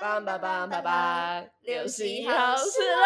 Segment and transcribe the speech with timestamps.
[0.00, 2.62] 棒棒棒棒棒，六十一号是
[2.92, 3.02] 喽！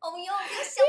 [0.00, 0.84] 哦哟，又凶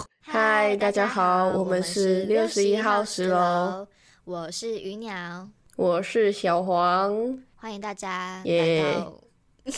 [0.00, 0.06] 了！
[0.22, 3.86] 嗨，大家好，我们是六十一号十楼，
[4.24, 5.46] 我是鱼鸟，
[5.76, 9.20] 我是小黄，欢迎大家耶来到。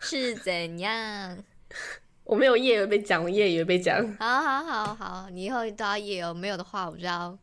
[0.00, 1.36] 是怎样？
[2.24, 7.38] 我没有夜有被讲，我夜有被讲，好好好好，你以后都要夜哦，没有的话我就要，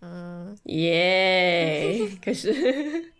[0.00, 2.08] 嗯，耶！
[2.24, 3.12] 可是，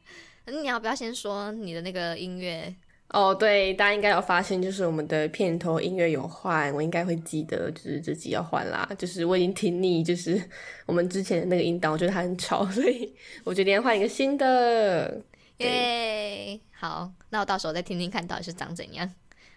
[0.46, 2.74] 你要不要先说你的那个音乐？
[3.08, 8.88] 哦，对，大家应该有发现，就是我们的片头音乐有换，我应该会记得，就是这集要换啦。
[8.96, 10.42] 就是我已经听腻，就是
[10.86, 15.22] 我们之前的那个音档，我觉得它很吵， 所以我决定要换一个新的。
[15.58, 19.08] 耶、好，那我到时候再听听看到底是长怎样。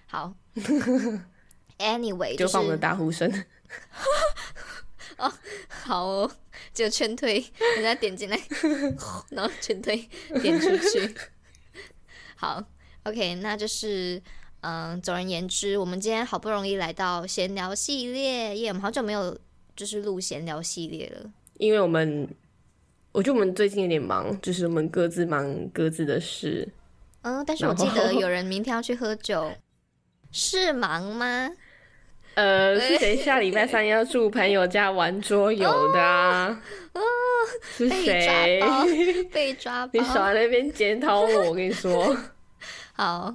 [0.06, 0.34] 好，
[1.80, 3.31] Anyway，就是放我们的大呼声。
[5.17, 5.31] 哦
[5.70, 6.31] 好哦，
[6.76, 7.44] 就劝退，
[7.76, 8.38] 人家点进来，
[9.32, 10.08] 然后劝退，
[10.42, 11.16] 点出去。
[12.36, 12.62] 好
[13.04, 14.22] ，OK，那就是，
[14.60, 19.36] 嗯，总而言之，我们今天好不容易来到闲聊系列，耶，我们好久没有
[19.73, 21.32] 就是录闲聊系列了。
[21.58, 22.28] 因为我们，
[23.14, 26.67] 我觉得我们最近有点忙，就是我们各自忙各自的事。
[27.22, 29.54] 嗯，但是我记得有人明天要去喝酒，
[30.30, 31.50] 是忙吗？
[32.36, 36.61] 呃，是谁下礼拜三要住朋友家玩桌游的啊？
[37.77, 38.59] 是被谁？
[38.59, 38.86] 抓包，
[39.31, 39.92] 被抓包。
[39.94, 42.16] 你少在那边检讨我，我跟你说。
[42.94, 43.33] 好，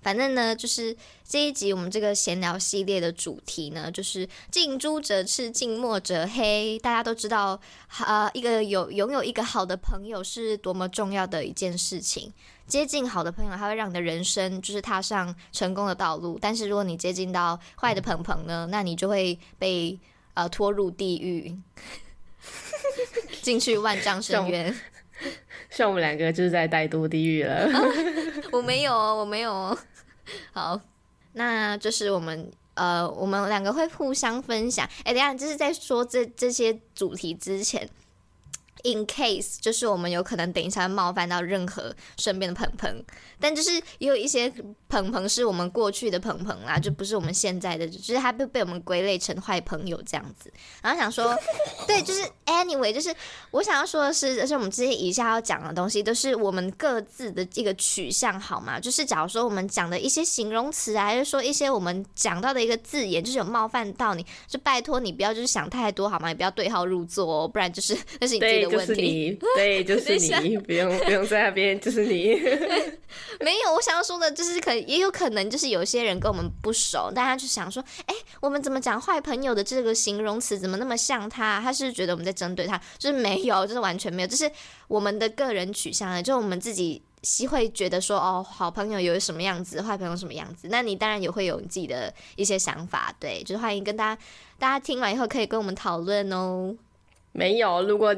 [0.00, 0.96] 反正呢，就是
[1.26, 6.78] 这一集我们这个闲聊系列的主题呢，就是近朱者赤，近墨者黑。
[6.78, 7.60] 大家都知道，
[8.06, 12.32] 呃，一个有拥有一个好的朋友是多么重要的一件事情。
[12.66, 16.38] 接近好的朋友，他会让你的人生就是踏上成功的道路。
[16.40, 19.98] 但是如果你接近到坏的朋朋呢，那你就会被
[20.34, 21.56] 呃拖入地狱，
[23.42, 24.74] 进去万丈深渊。
[25.70, 27.68] 像我们两个就是在带毒地狱了。
[28.52, 29.78] 我没有哦，我没有哦。
[30.52, 30.80] 好，
[31.32, 34.88] 那就是我们呃，我们两个会互相分享。
[35.04, 37.88] 哎，等下，就是在说这这些主题之前
[38.84, 43.04] ，in case 就是我们有可能等一下冒犯到任何身边的朋朋，
[43.40, 44.52] 但就是也有一些
[44.88, 50.52] 朋朋是我们过去的朋朋啦，就不是我们现在的，就是他被被我们归类成坏朋友这样子。
[50.82, 51.36] 然后想说，
[51.86, 53.14] 对，就是 anyway，就是
[53.50, 58.78] 我想要说的是，而且我们这些以下要讲的东西，都是我们各自的一个取向，好吗？
[58.80, 66.28] 就是假如说我们讲的一些形容词啊，还是说一些我们讲到的一个字眼，就是有冒犯到你，就拜托你不要就是想太多，好吗？
[66.28, 68.94] 也不要对号入座哦，不然就是那是你自己对，就是。
[68.94, 72.34] 你，对， 就是你，不用不用在那边，就是你。
[73.40, 81.60] 没有，我想要说的就是可也有可能就是有些人跟我们不熟，但他就想说，哎，我们怎么讲坏朋友的这个形容词怎么那么像他？
[81.60, 84.50] 他是觉得我们在针对他，就是没有，就是完全没有，就是
[84.88, 90.68] 我们的个人取向啊，就我们自己是会觉得说，哦，好朋友有什么样子，坏朋友什么样子。
[90.70, 94.20] 那你当然也会有你自己的一些想法，对，就是欢迎跟大家
[94.58, 96.74] 大家听完以后可以跟我们讨论哦。
[97.38, 98.14] 没有，如果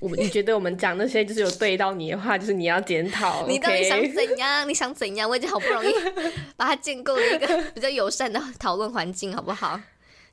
[0.00, 3.44] 我你觉得我们讲那些就是有对到你的话， 就是你要检讨。
[3.48, 4.68] 你到底想怎样？
[4.68, 5.28] 你想怎样？
[5.28, 5.92] 我已经好不容易
[6.56, 9.80] 把它建构了一个比较友善的讨论环境，好不好？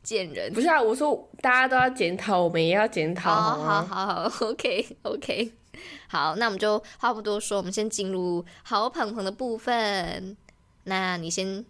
[0.04, 0.54] 贱人。
[0.54, 3.34] 不是啊，我说大家都要检讨，我们也要检讨。
[3.34, 5.52] 好好好，OK OK，
[6.08, 10.38] 好，那我们就话不多说，我们先进入好捧捧的部分。
[10.86, 11.66] 那你先，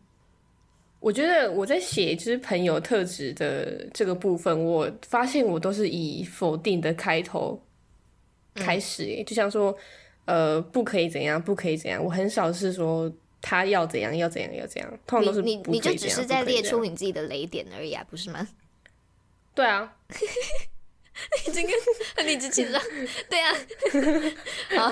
[0.99, 7.61] 我觉得我在写就是朋友特质的这个部分，我发现我都是以否定的开头
[8.55, 9.77] 开始耶，就像说
[10.25, 18.47] 呃不可以怎样，不可以怎样，我很少是说他要怎样，要怎样，要怎样，通常都是你你就只是在列出你自己的雷点而已啊，不是吗？
[19.57, 19.95] 对啊，
[21.47, 21.69] 你这个
[22.15, 22.79] 很理直气壮，
[23.27, 23.51] 对啊。
[24.77, 24.91] 好，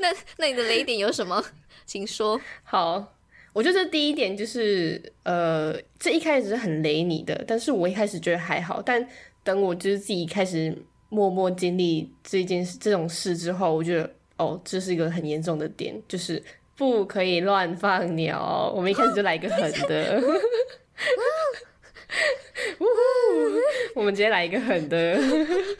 [0.00, 1.42] 那那你的雷点有什么？
[1.86, 2.38] 请说。
[2.62, 3.14] 好，
[3.52, 9.06] 我觉得这第一点就是，呃，这一开始是很雷你的，但是我一开始觉得还好，但
[9.44, 10.76] 等我就是自己开始
[11.10, 16.42] 默默经历这件事这种事之后，我觉得哦，这是一个很严重的点，就是
[16.76, 18.72] 不可以乱放鸟。
[18.74, 20.22] 我们一开始就来一个狠的，
[23.94, 25.18] 我们直接来一个狠的。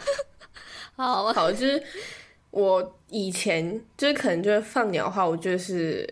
[0.95, 1.83] 好啊，好，就是
[2.51, 6.07] 我以前就是可能就是放鸟的话，我就是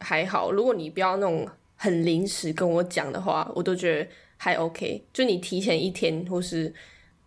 [0.00, 0.52] 还好。
[0.52, 5.02] 如果你不要那种很临时跟我讲的话，我都觉得还 OK。
[5.12, 6.72] 就你提前一天，或是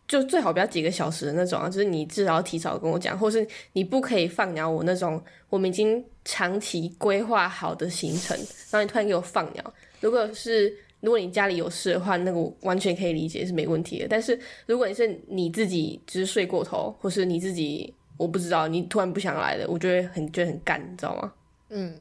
[0.07, 8.37] 就最好不要几个小时的那种啊，就是你至少要提早跟我讲，或是你不可以放鸟我那种我们已经长期规划好的行程，
[8.71, 9.73] 然后你突然给我放鸟。
[9.99, 14.07] 如果是如果你家里有事的话，那个完全可以理解是没问题的。
[14.09, 21.31] 但是如果你是你自己只是睡过头，或是你自己我不知道你突然不想来了，我觉得很觉得很干，你知道吗？
[21.69, 21.93] 嗯，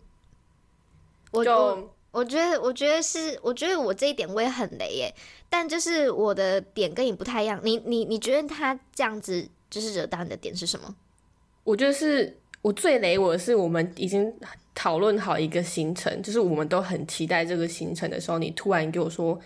[1.30, 5.14] 我就我我觉得，我觉得是，我觉得我这一点我也很雷耶，
[5.48, 7.60] 但就是我的点跟你不太一样。
[7.62, 10.94] 你你你觉得他这样子就是惹到你的点是什么？
[11.64, 14.32] 我觉得是我最雷我的是，我们已经
[14.74, 19.38] 讨论好一个行程，就是我们都很期待这个行程的时候，你突然给我说，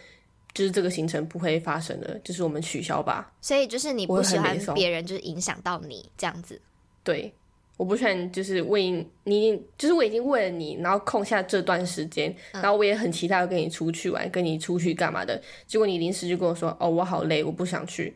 [0.55, 3.33] 就是这个行程不会发生的，就是我们取消吧。
[3.41, 6.61] 所以就是你不喜欢别人就是影响到你这样子。
[7.03, 7.35] 对，
[7.83, 18.15] 我不喜欢就是为你，就是我已经为了你，然后空下这段时间，然后我也很期待要跟你出去玩，跟你出去干嘛的，结果你临时就跟我说，哦，我好累，我不想去，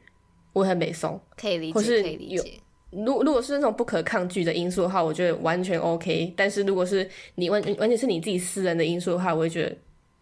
[0.53, 1.21] 我很没送。
[1.37, 2.53] 可以理解，或是可以理有解。
[2.93, 6.33] 如如果是那种不可抗拒的因素的话，我觉得完全 OK。
[6.37, 9.77] 但是如果是你完完全是你自己私人的因素的话，我会觉得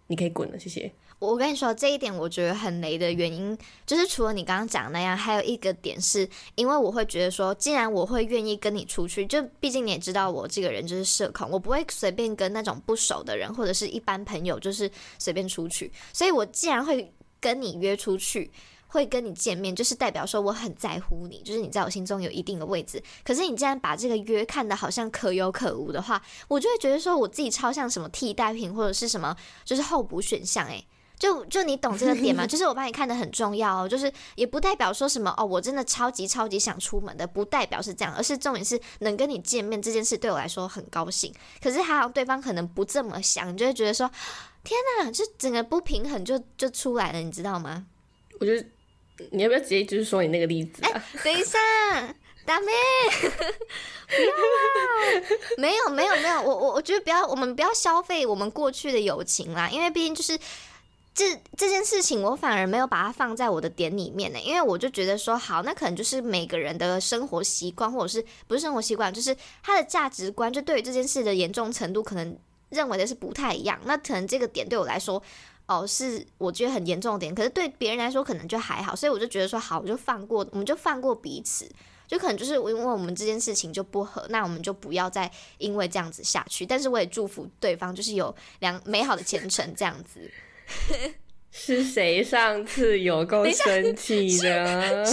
[0.06, 0.90] 你可以滚了，谢谢。
[1.18, 3.56] 我跟你说，这一点我觉得很雷的原因，
[3.86, 18.50] 就是除了你刚刚讲那样，还有一个点是，因为我会觉得说，既然我会愿意跟你出去，就毕竟你也知道我这个人就是社恐，我不会随便跟那种不熟的人或者是一般朋友就是随便出去，所以我既然会跟你约出去。
[18.86, 23.02] 会跟你见面，就是代表说我很在乎你，就是你在我心中有一定的位置。
[23.24, 30.86] 可是你既然把这个约看得好像可有可无的话，我就会觉得说我自己超像什么替代品或者是什么就是候补选项诶、
[31.24, 32.44] 就就你懂这个点吗？
[32.46, 41.32] 就是我把你看得很重要哦，就是也不代表说什么哦，我真的超级超级想出门的，不代表是这样，而是重点是能跟你见面这件事对我来说很高兴。
[41.62, 44.10] 可是还好对方可能不这么想，你就会觉得说
[44.62, 47.86] 天哪，就整个不平衡就就出来了，你知道吗？
[48.38, 48.68] 我觉得
[49.30, 51.02] 你要不要直接就是说你那个例子啊？
[51.24, 51.58] 等一下，
[52.44, 52.66] 大妹，
[54.08, 55.26] 不要啦！
[55.56, 60.38] 没有没有没有，我我我觉得不要，我们不要消费我们过去的友情啦，因为毕竟就是
[61.14, 72.36] 这这件事情，我反而没有把它放在我的点里面呢，因为我就觉得说，好，那可能就是每个人的生活习惯，或者是不是生活习惯，就是他的价值观，就对于这件事的严重程度，可能
[72.70, 73.80] 认为的是不太一样。
[73.84, 75.22] 那可能这个点对我来说。
[75.66, 81.66] 哦，是我觉得很严重的点，可是对别人来说可能就还好，所以我就觉得说好，我就放过，我们就放过彼此，
[82.06, 86.66] 就可能就是因为我们这件事情就不合，那我们就不要再因为这样子下去。
[86.66, 90.30] 但是我也祝福对方就是有良美好的前程这样子。
[91.50, 95.04] 是谁上次有够 生气的？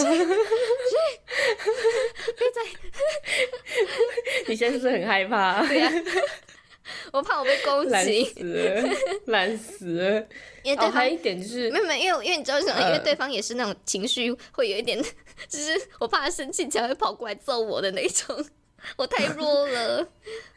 [4.47, 5.65] 你现在是不是很害怕？
[5.67, 5.91] 对呀、
[7.13, 8.33] 我怕我被攻懒击，
[9.25, 10.19] 懒死了。
[10.19, 10.25] 哦，
[10.63, 12.73] 因为对方、还有一点就是没，有没有，因为因为你知道为什么？
[12.75, 15.01] 呃因为对方也是那种情绪会有一点，
[15.47, 18.45] 就是我怕他生气才会跑过来揍我的那种。
[18.95, 20.01] 我太弱了，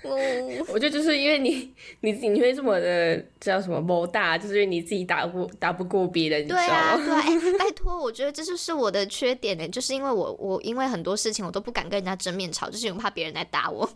[0.03, 0.17] 哦，
[0.69, 13.89] 我觉得就是因为你你你会这么的叫什么谋大，就是因为你自己打不打不过别人，对啊，对 拜托，我觉得这就是我的缺点呢，就是因为我我因为很多事情我都不敢跟人家正面吵，就是因为我怕别人来打我。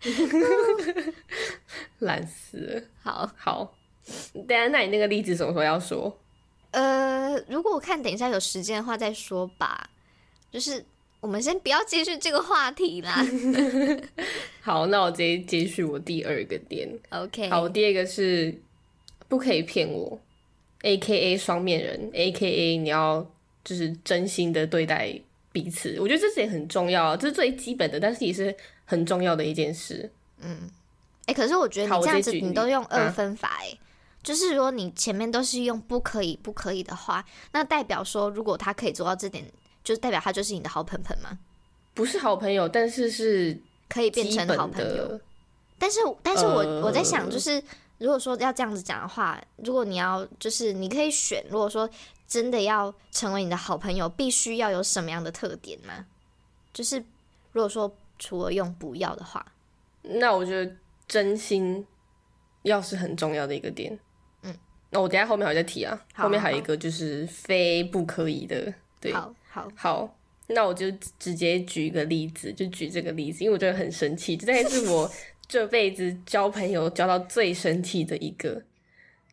[2.00, 2.82] 懒死了。
[3.02, 3.74] 好，好，
[4.46, 6.16] 等下，那你那个例子什么时候要说？
[6.72, 9.88] 呃，如果我看等一下有时间的话再说吧，
[10.50, 10.84] 就是
[11.26, 13.16] 我们先不要继续这个话题啦。
[14.62, 16.88] 好，那我直接接续我第二个点。
[17.10, 18.56] OK，好，我第二个是
[19.26, 20.16] 不可以骗我
[20.82, 23.28] ，A K A 双面人，A K A 你要
[23.64, 25.20] 就是真心的对待
[25.50, 25.96] 彼此。
[25.98, 30.08] 我觉得这点很重要，这是最基本的，但是也是很重要的一件事。
[30.38, 30.70] 嗯
[31.24, 33.76] 哎、可是我觉得好你这样子，你都用二啊分法、哎、
[34.22, 39.44] 就是如果你前面都是用不可以、不可以的话，那代表说，如果他可以做到这点，
[39.86, 41.38] 就是代表他就是你的好朋朋吗？
[41.94, 43.56] 不是好朋友，但是是
[43.88, 45.20] 可以变成好朋友。
[45.78, 47.62] 但是，但是我、呃我在想，就是
[47.98, 51.88] 如果说要这样子讲的话，如果你要就是你可以选，如果说
[52.26, 56.04] 真的要成为你的好朋友，必须要有什么样的特点吗？
[56.74, 56.98] 就是
[57.52, 59.46] 如果说除了用不要的话，
[60.02, 60.76] 那我觉得
[61.06, 61.86] 真心
[62.62, 63.96] 要是很重要的一个点。
[64.42, 64.52] 嗯，
[64.90, 66.04] 那我等下后面还会再提啊。
[66.16, 68.74] 后面还有一个就是非不可以的。
[69.00, 75.10] 对，好好好，那我就直接举一个例子，就举这个例子，因为我觉得很生气，这大概是我
[75.48, 78.62] 这辈子交朋友交到最生气的一个。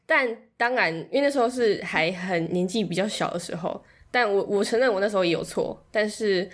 [0.06, 6.50] 但当然，因为那时候是还很年纪比较小的时候，但我我承认我那时候也有错，但是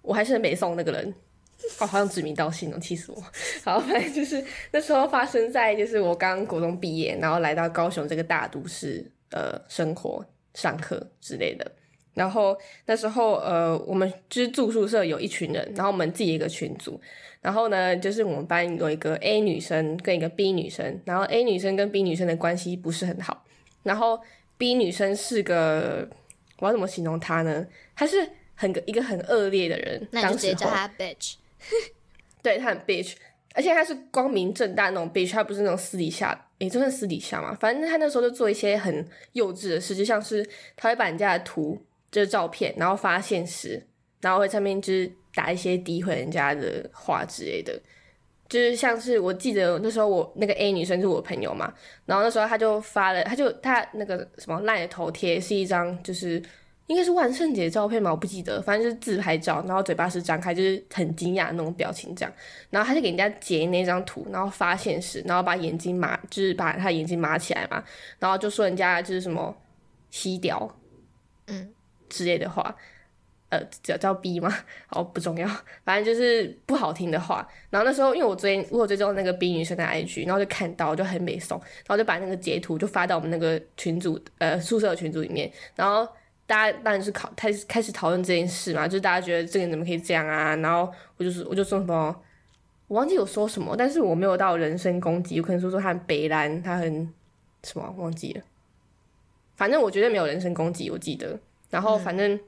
[0.00, 1.14] 我还是很北宋那个人。
[1.78, 3.22] 哦，好像指名道姓哦，气死我！
[3.64, 10.24] 好，反正就是那时候发生在就是我刚国中毕业，然后来到高雄这个大都市呃生活、
[10.54, 11.72] 上课之类的。
[12.16, 16.98] 然后那时候呃，我们就是住宿舍有一群人，然后我们自己一个群组。
[17.42, 23.44] 然后呢，就是我们班有一个 A 女生跟一个 B 女生，然后 A 女生跟 B 女生的关系不是很好。
[23.82, 24.18] 然后
[24.56, 26.08] B 女生是个
[26.58, 27.64] 我要怎么形容她呢？
[27.94, 31.34] 她是很一个很恶劣的人，那你就直接叫她 bitch。
[32.42, 33.14] 对她很 bitch，
[33.54, 40.44] 而且她是光明正大那种 bitch，她不是那种私底下，也，就算私底下嘛，反正他那时候就做一些很幼稚的事，就像是
[40.74, 41.80] 他会把人家的图
[42.16, 43.86] 就是照片，然后发现实，
[44.22, 47.78] 然后会上面就是打一些诋毁人家的话之类的，
[48.48, 51.70] 就是像是我记得那时候我那个 A 女生是我朋友嘛，
[52.06, 56.42] 然后那时候她就发了，她就她那个什么赖的头贴是一张就是。
[56.88, 62.32] 应该是万圣节照片嘛，我不记得，反正就是自拍照，然后嘴巴是张开，就是很惊讶那种表情这样。
[62.70, 67.82] 然后她就给人家截那张图，然后发现实，然后把眼睛码，就是把她眼睛码起来嘛，
[68.20, 69.52] 然后就说人家就是什么
[70.10, 70.76] 吸屌，
[71.48, 71.74] 嗯
[72.08, 72.74] 之类的话，
[73.48, 74.52] 呃，叫叫逼吗？
[74.90, 75.48] 哦不重要，
[75.84, 77.46] 反正就是不好听的话。
[77.70, 86.08] 然后那时候因为我追我追踪那个 B 女生的 IG，然后就看到就很美送，然后就把那个截图就发到我们那个群组呃宿舍的群组里面，然后。
[86.48, 90.54] 大家当然是考开始开始讨论这件事嘛，就大家觉得这个人怎么可以这样啊？
[90.54, 92.22] 然后我就是我就说什么，
[92.86, 97.12] 我忘记有说什么，但是我没有到人身攻击，有可能说说他很北蓝，他很
[97.64, 98.42] 什么忘记了，
[99.56, 101.36] 反正我绝对没有人身攻击，我记得。
[101.70, 102.38] 然后反正、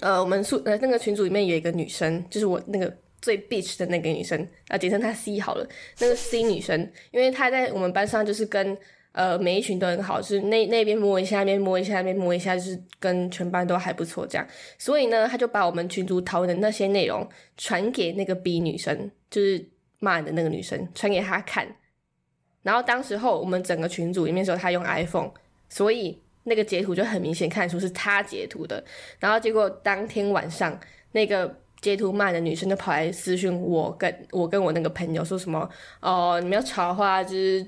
[0.00, 5.68] 呃，我们宿呃那个群组里面有一个女生，就是我那个最 bitch 的那个女生啊，简称她 C 好了，
[6.00, 8.76] 那个 C 女生，因为她在我们班上就是跟。
[9.12, 14.46] 呃，每一群都很好，就是那那边摸一下，那边摸一下，那边摸一下，就是跟全班都还不错这样。
[14.76, 19.66] 所以呢，她就把我们群主讨论的那些内容传给那个 B 女生，就是
[19.98, 21.66] 骂人的那个女生，传给她看。
[22.62, 25.32] 然后当时候我们整个群组里面只有他用 iPhone，
[25.68, 28.82] 所以那个截图就很明显看出是他截图的。
[29.20, 30.78] 然后结果当天晚上，
[31.12, 35.68] 那个截图骂的女生就跑来私讯我，跟我跟我那个朋友说什么
[36.00, 37.64] 哦，你们要吵的话就是。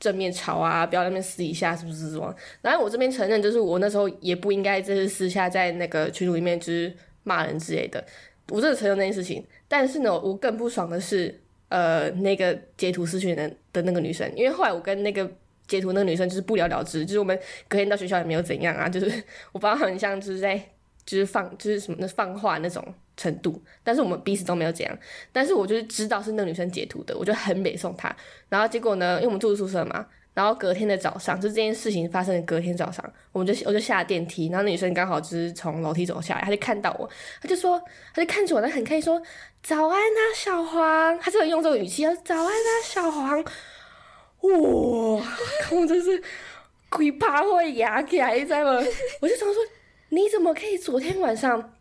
[0.00, 2.34] 正面吵啊，不要那边私底下是不是什么？
[2.60, 8.04] 然后我这边承认，就是我那时候也不应该，就是私下在那个群组里面就是骂人之类的，
[8.48, 9.46] 我真的承认那件事情。
[9.68, 11.32] 但是呢，我更不爽的是，
[11.68, 15.30] 呃，那个截图私讯的的那个女生，因为后来我跟那个
[15.68, 19.06] 截图那个女生就是不了了之，就是我们隔天到学校也没有怎样啊，就是
[19.52, 20.60] 我不知道很像就是在
[21.06, 22.82] 就是放就是什么的放话那种。
[23.20, 24.98] 程度，但是我们彼此都没有怎样，
[25.32, 28.14] 但是我就是知道是那个女生截图的，我就很美送她。
[28.48, 37.10] 然后结果呢，因为我们住宿舍嘛，然后隔天的早上，就这件事情发生的隔天早上，我们就我就下电梯，然后那女生刚好就是从楼梯走下来，她就看到我，
[37.42, 37.82] 她就说，
[38.14, 39.20] 她就看着我，她很开心说
[39.64, 43.44] 早安啊，小黄，她就用这个语气说早安啊，小黄，
[44.40, 45.22] 哇，
[45.72, 46.22] 我真是
[46.88, 48.82] 鬼怕会牙起来，你知道吗？
[49.20, 49.62] 我就想说，
[50.10, 51.74] 你怎么可以昨天晚上？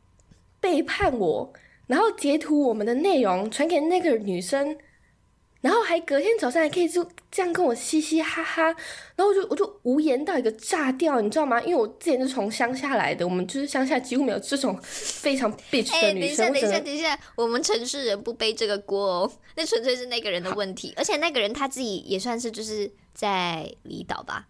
[0.60, 1.54] 背叛我，
[1.86, 4.76] 然后截图我们的内容传给那个女生，
[5.62, 8.64] 然后还隔天早上还可以就这样跟我嘻嘻哈哈，
[9.16, 11.62] 然后我就我就无言到一个炸掉，你知道吗？
[11.62, 16.52] 因为我之前是从乡下来的，我们就是乡下几乎没有这种非常 bitch 的女生。
[16.54, 24.48] 等一下，等一下，等一下，我们城市人不背这个锅哦， 那纯粹是那个人的问题，而且那个人他自己也算是就是在离岛吧。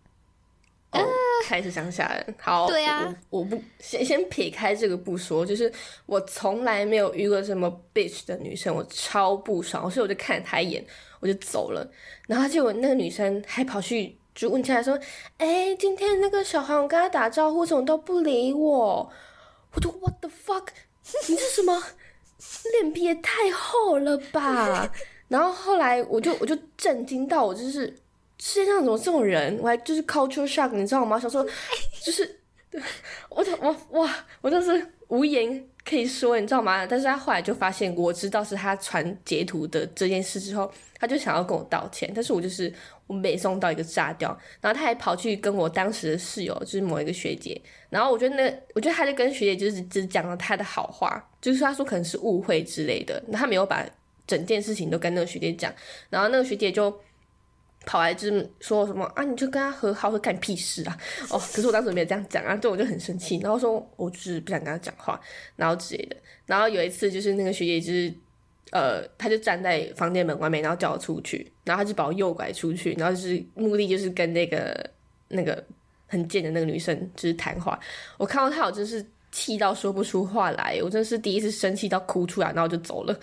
[0.92, 1.06] 哦，
[1.46, 2.36] 还是乡下人。
[2.40, 5.72] 好，对啊，我不先先撇开这个不说，就是
[6.06, 10.86] 我从来没有遇过什么 bitch 的女生，我超不爽，所以我就看了她一眼，
[11.20, 11.86] 我就走了。
[12.26, 14.98] 然后结果那个女生还跑去就问起来说
[15.38, 19.12] ：“哎，今天那个小孩，我跟他打招呼，怎么都不理我？”
[19.76, 20.68] 我都：“What the fuck？
[21.28, 21.84] 你是什么
[22.80, 24.90] 脸皮也太厚了吧？”
[25.28, 27.94] 然后后来我就我就震惊到我就是。
[28.40, 29.58] 世界上怎么这种人？
[29.62, 31.20] 我还就是 culture shock，你知道吗？
[31.20, 31.46] 想说，
[32.02, 32.40] 就是，
[33.30, 36.86] 我我哇，我就是无言可以说，你知道吗？
[36.86, 42.72] 但是他后来就发现，我知道是他传截图的这件事之后，他就想要跟我道歉，但是我就是
[43.08, 44.30] 我没送到一个炸掉，
[44.62, 48.44] 然后他还跑去跟我当时的室友，就是某一个学姐，然后我觉得那，
[48.76, 53.84] 我觉得他就跟学姐就是只讲了他的好话，就是他说可能是误会之类的，那他没有把
[54.28, 55.74] 整件事情都跟那个学姐讲，
[56.12, 56.96] 然后那个学姐就。
[57.88, 58.30] 跑来就
[58.60, 60.98] 说什么啊，你就跟他和好，会干屁事啊！
[61.32, 65.18] 哦，可是我当时没有这样讲啊，对我就很生气，然后说我就是不想跟他讲话，
[65.56, 66.18] 然后之类的。
[66.46, 68.14] 然后有一次就是那个学姐就是
[68.72, 74.90] 呃，他就站在房间门外面，然后叫我出去，然后他就把我诱拐出去，然后就是目的就是跟那个
[75.30, 75.64] 那个
[76.08, 77.80] 很贱的那个女生就是谈话。
[78.18, 79.06] 我看到他，我真是。
[79.32, 83.20] 气到说不出话来，我真是第一次生气到哭出来，然后就走了。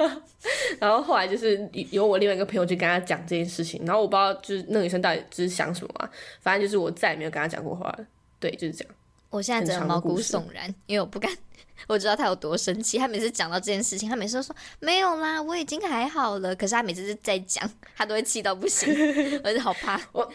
[0.78, 8.06] 然后后来就是有我另外一个朋友去跟他讲这件事情，然后我不知道就是那女生到底就是想什么啊，反正就是我再也没有跟他讲过话了。
[8.38, 8.94] 对，就是这样。
[9.30, 11.30] 我现在真的毛骨悚然，因为我不敢，
[11.86, 12.98] 我知道他有多生气。
[12.98, 16.54] 他每次讲到这件事情，他每次都说没有啦，我已经还好了。
[16.56, 18.92] 可是他每次是在讲，他都会气到不行，
[19.44, 20.28] 我就好怕我。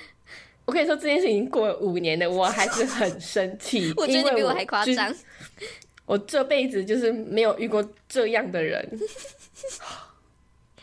[0.66, 3.94] 我跟你说，这件事已经过了五年了，我还是很生气。
[3.98, 5.16] 我觉得你比我还夸张。
[6.06, 9.00] 我这辈子就是没有遇过这样的人。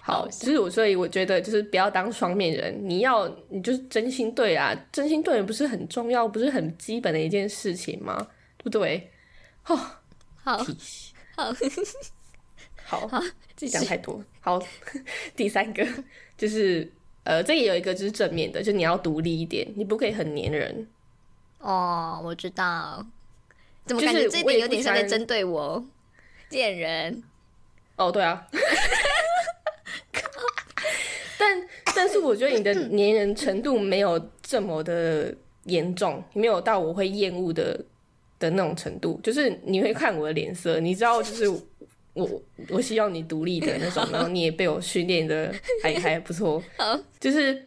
[0.01, 8.29] 好，其实我，所以我觉得就是不要当双面人，你要你就是真心对啊，真心对人不是很重要，不是很基本的一件事情吗？
[8.59, 9.11] 对不对？
[9.67, 9.77] 哦，
[10.43, 10.59] 好，
[11.37, 11.55] 好，
[12.85, 13.21] 好，好，
[13.55, 14.21] 自己讲太多。
[14.41, 14.61] 好，
[15.37, 15.87] 第三个
[16.37, 16.91] 就是
[17.25, 20.89] 呃，这也有一个就是正面的，就你要独立一点，你不可以很黏人。
[21.59, 23.07] 哦，我知道，
[23.87, 25.85] 怎么感觉这点有点像在针对我？
[26.51, 27.23] 贱人。
[27.97, 28.47] 哦，对啊。
[31.39, 37.85] 但但是我觉得你的黏人程度没有这么的严重，没有到我会厌恶的
[38.39, 39.21] 的那种程度。
[39.23, 41.45] 就是你会看我的脸色，你知道，就是
[42.15, 46.63] 我我希望你独立的那种， 然后你也被我训练的还 还不错。
[47.19, 47.67] 就是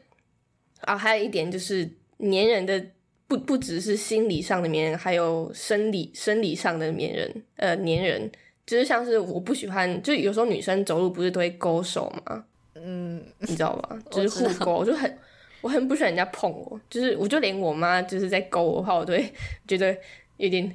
[0.82, 1.84] 啊，还有一点就是
[2.20, 2.84] 粘人的
[3.28, 7.44] 不不只是心理上的粘人，还有生理生理上的粘人。
[7.56, 8.32] 呃，粘人
[8.68, 12.46] 就是像是我不喜欢，就有时候女生走路不是都会勾手吗？
[12.76, 13.98] 嗯，你知道吧？
[14.12, 15.18] 就是互勾，我就很
[15.62, 19.34] 我很不喜欢人家碰我，就是我就连我妈就是在勾我的话，我都会
[19.68, 19.96] 觉得
[20.38, 20.72] 有点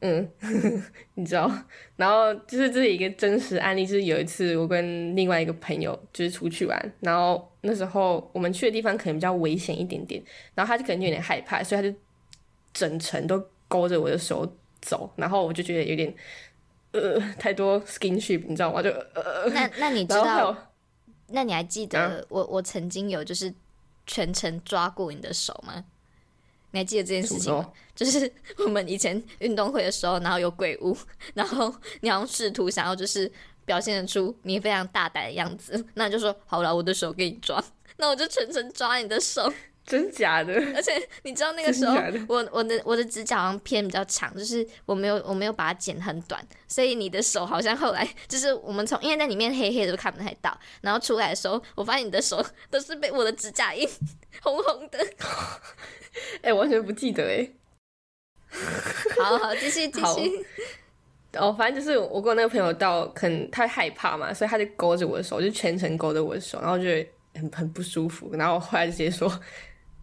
[0.00, 0.30] 嗯，
[1.14, 1.50] 你知道。
[1.96, 10.22] 然后就是这是一个真实案例，就是有一次我跟另外一个朋友就是出去玩，然后那时候我们去的地方可能比较危险一点点，
[10.54, 11.96] 然后他就可能有点害怕，所以他就
[12.72, 14.46] 整程都勾着我的手
[14.80, 16.14] 走，然后我就觉得有点
[16.92, 18.80] 呃太多 skinship，你知道吗？
[18.80, 20.56] 就呃，那那你知道？
[21.30, 23.52] 那你还记得我我曾经有就是
[24.06, 25.84] 全程抓过你的手吗？
[26.70, 27.70] 你还记得这件事情吗？
[27.94, 30.96] 就是我们以前运动会的时候，然后有鬼屋，
[31.34, 33.30] 然后你好像试图想要就是
[33.64, 37.62] 表现出你非常大胆的样子，那你就说好了，我的手给你抓，
[37.96, 39.52] 那我就全程抓你的手。
[39.88, 40.52] 真假的？
[40.76, 40.92] 而且
[41.22, 41.96] 你知道那个时候，
[42.28, 53.88] 我我的我的指甲好像偏比较长，就是我没有我没有把它剪很短，所以你的手好像后来 就是我们从因为在里面黑黑的都看不太到，然后出来的时候，我发现你的手都是被我的指甲印
[54.42, 54.98] 红红的。
[56.42, 57.48] 哎，完全不记得哎。
[59.18, 60.46] 好好继续继续。
[61.32, 66.84] 哦，反正就是我跟我那个朋友到，可能他害怕嘛，所以他就勾着我的手，就全程勾着我的手，然后就
[67.34, 69.30] 很很不舒服，然后我后来直接说。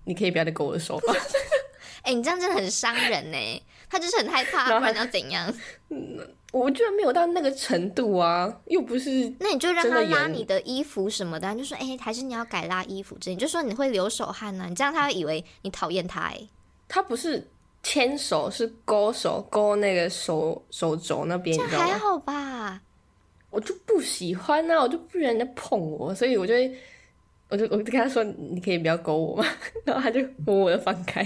[0.05, 1.13] 你可以不要再勾我的手吗？
[2.03, 3.63] 哎，你这样真的很伤人呢。
[3.89, 5.51] 他就是很害怕，不然要怎样？
[5.89, 6.19] 嗯，
[6.51, 9.31] 我居然没有到那个程度啊，又不是。
[9.39, 14.65] 那你就让他拉你的衣服什么的，就说哎，还是你要改拉衣服这，你就说你会流手汗呢。
[14.67, 16.47] 你这样他会以为你讨厌他哎。
[16.87, 17.47] 他不是
[17.83, 22.81] 牵手，是勾手，勾那个手手肘那边，这还好吧？
[23.49, 26.75] 我就不喜欢啊，我就不人家碰我，所以我就会。
[27.49, 29.45] 我就我就跟他说，你可以不要勾我吗？
[29.85, 31.23] 然后他就默默的放开。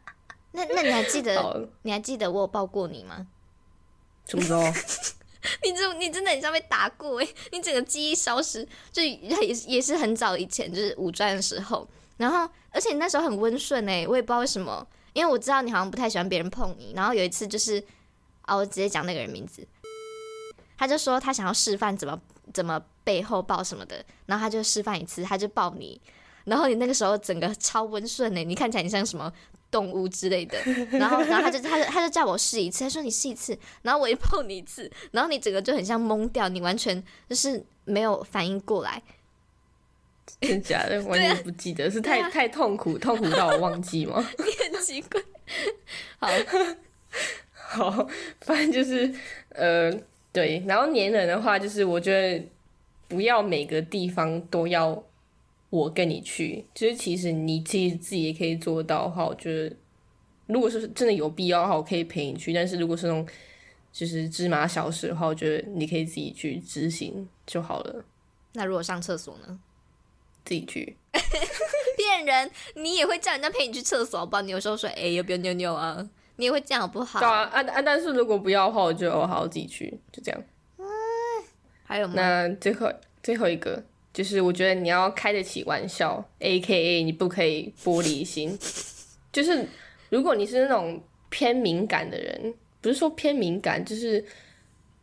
[0.52, 1.68] 那那你还记得？
[1.82, 3.26] 你还记得我有抱过你吗？
[4.26, 4.62] 什么时候？
[5.62, 7.28] 你这你真的很像被打过哎！
[7.52, 11.86] 你整个记忆消失，就也也是很早以前，就是五专的时候。
[12.16, 16.94] 然后，而且你那时候很温顺哎，我也不知道为什么，因为我知道你好像不太喜欢别人碰你。
[16.96, 17.82] 然后有一次就是，
[18.42, 19.66] 啊，我直接讲那个人名字，
[20.78, 22.18] 他就说他想要示范怎么
[22.52, 22.82] 怎么。
[23.04, 26.00] 背后抱什么的，然后他就示范一次，他就抱你，
[26.44, 29.30] 然后你那个时候整个超温顺呢，你看起来你像什么
[29.70, 30.58] 动物之类的，
[30.98, 39.02] 然后然后他就他就他就叫我试一次，他说你试一次，然后我一抱你一次，然后你整个就很像懵掉，你完全就是没有反应过来，
[40.40, 44.26] 真假的完全不记得，是太太痛苦痛苦到我忘记吗？
[44.38, 45.20] 你很奇怪，
[46.18, 46.30] 好
[47.92, 48.08] 好，
[48.40, 49.14] 反正就是
[49.50, 49.92] 呃
[50.34, 52.44] 对，然后黏人的话，就是我觉得。
[53.06, 55.04] 不要每个地方都要
[55.68, 59.76] 我跟你去，就是其实你其实自己也可以做到的话，我觉得
[60.46, 62.52] 如果是真的有必要的话，我可以陪你去。
[62.54, 63.24] 但是如果是那种
[63.92, 68.04] 就是芝麻小事的话，我觉得你可以自己去执行就好了。
[68.54, 69.60] 那如果上厕所呢？
[70.42, 70.96] 自己去？
[71.98, 72.50] 骗人！
[72.74, 74.40] 你也会叫人家陪你去厕所吧？
[74.40, 76.08] 你有时候说哎，要不要尿尿啊？
[76.36, 77.20] 你也会这样不好？
[77.20, 77.82] 对啊，啊啊！
[77.82, 80.42] 但是如果不要的话，我就好自己去，就这样。
[80.78, 80.84] 嗯
[81.84, 82.14] 还有吗？
[82.16, 82.90] 那最后
[83.22, 88.58] 最后一个就是，我觉得你要开得起玩笑，A K A 你不可以玻璃心。
[89.30, 89.68] 就是
[90.08, 94.24] 如果你是那种偏敏感的人，不是说偏敏感，就是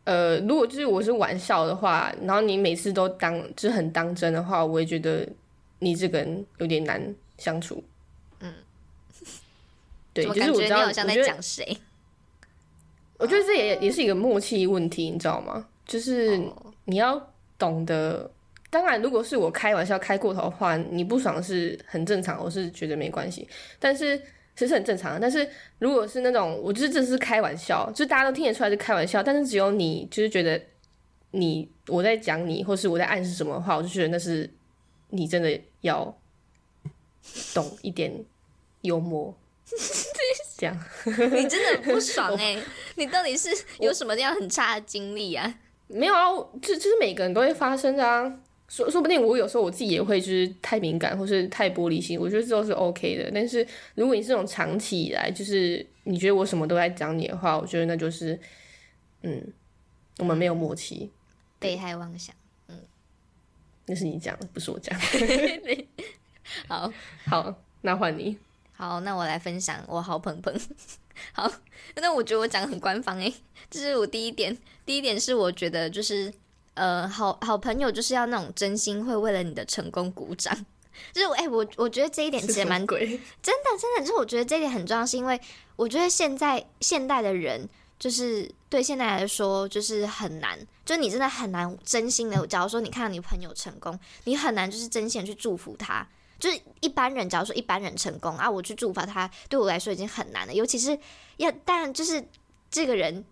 [0.04, 5.26] 呃，如果就是我是玩笑的话，然后你每次都当就是很当真的话，我也觉得
[5.78, 7.82] 你这个人有点难相处。
[10.12, 11.76] 嗯，对，就是我知道，我在讲谁？
[13.18, 15.68] 我觉得这也也是一个默契问题，你知道吗？
[15.86, 16.40] 就是
[16.84, 18.30] 你要懂得，
[18.70, 23.46] 当然，如果是我开玩笑开过头的话，你不爽是很正常，我是觉得没关系。
[23.78, 24.20] 但是
[24.56, 25.20] 其实很正常。
[25.20, 25.48] 但是
[25.78, 30.60] 如果是那种，我就是这是开玩笑，就大家都听得出来是开玩笑，但是只有你就是觉得
[31.30, 34.48] 你我在讲你，或是我在暗示什么的话，我就觉得那是
[35.10, 36.16] 你真的要
[37.54, 38.12] 懂一点
[38.80, 39.34] 幽默，
[40.58, 40.78] 这样。
[41.32, 42.56] 你真的不爽 哎、
[42.96, 43.48] 你到底是
[43.80, 45.54] 有什么样很差的经历啊？
[45.88, 46.30] 没有啊，
[46.60, 48.40] 就就是每个人都会发生的啊。
[48.68, 53.30] 说说不定我有时候我自己也会就是太敏感或是太玻璃心，我觉得这都是 OK 的。
[53.34, 58.38] 但是如果你是这种长期以来就是你觉得我什么都在讲你的话，我觉得那就是
[59.22, 59.46] 嗯，
[60.18, 61.10] 我们没有默契，
[61.58, 62.34] 被害妄想。
[62.68, 62.78] 嗯
[63.84, 64.98] 那是你讲的，不是我讲。
[66.66, 66.90] 好
[67.26, 68.38] 好，那换你。
[68.82, 70.52] 好，那我来分享我好朋朋。
[71.32, 71.48] 好，
[71.94, 73.32] 那我觉得我讲得很官方诶，
[73.70, 74.58] 这是我第一点。
[74.84, 76.34] 第一点是我觉得就是
[76.74, 80.52] 呃，好好朋友就是要那种真心会为了你的成功鼓掌。
[81.12, 83.06] 就是哎、我我觉得这一点其实蛮鬼，
[83.40, 85.40] 真的，真的，就是我觉得这一点很重要，是因为
[85.76, 87.68] 我觉得现在现代的人，
[88.00, 92.44] 就是对现代来说，就是很难，就你真的很难真心的。
[92.48, 96.04] 假如说你看到你朋友成功，你很难就是真心的去祝福他。
[96.42, 100.52] 就是一般人，假如说一般人成功啊，我去祝福他，对我来说已经很难了。
[100.52, 100.98] 尤其是
[101.36, 102.26] 要，当然就是
[102.68, 103.24] 这个人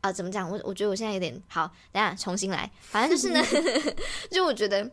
[0.00, 0.50] 啊、怎么讲？
[0.50, 2.70] 我我觉得我现在有点好，等下重新来。
[2.80, 3.44] 反正就是呢，
[4.30, 4.90] 就我觉得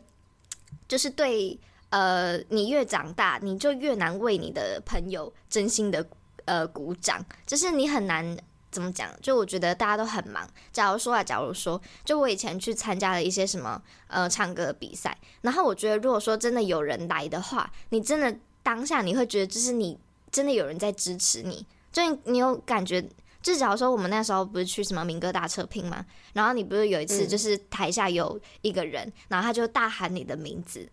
[0.86, 1.58] 就是对。
[1.90, 6.04] 呃，你越长大，你就越难为你的朋友真心的
[6.44, 8.36] 呃鼓掌，就是你很难
[8.74, 9.08] 怎么讲？
[9.22, 10.44] 就我觉得大家都很忙。
[10.72, 19.96] 假如说啊，假如说，就我以前去参加了一些什么呃唱歌比赛，然后我觉得如果说真的有人来的话，你真的当下你会觉得就是你
[20.32, 23.08] 真的有人在支持你，就你你有感觉。
[23.40, 30.88] 就假如说我们那时候不是去什么民歌大测拼嘛，然后你不是有一次就是台下有一个人，然后他就大喊你的名字，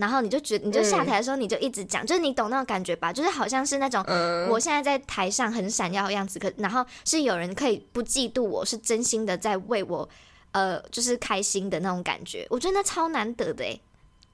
[0.00, 3.12] 然后你就觉得，你就下台的时候你就一直讲，就是你懂那种感觉吧？
[3.12, 4.02] 就是好像是那种
[4.48, 10.08] 我现在在台上很闪耀的样子，可然后是有人可以不嫉妒我，是真心的在为我，
[10.52, 12.46] 呃，就是开心的那种感觉。
[12.48, 13.80] 我觉得那超难得的诶。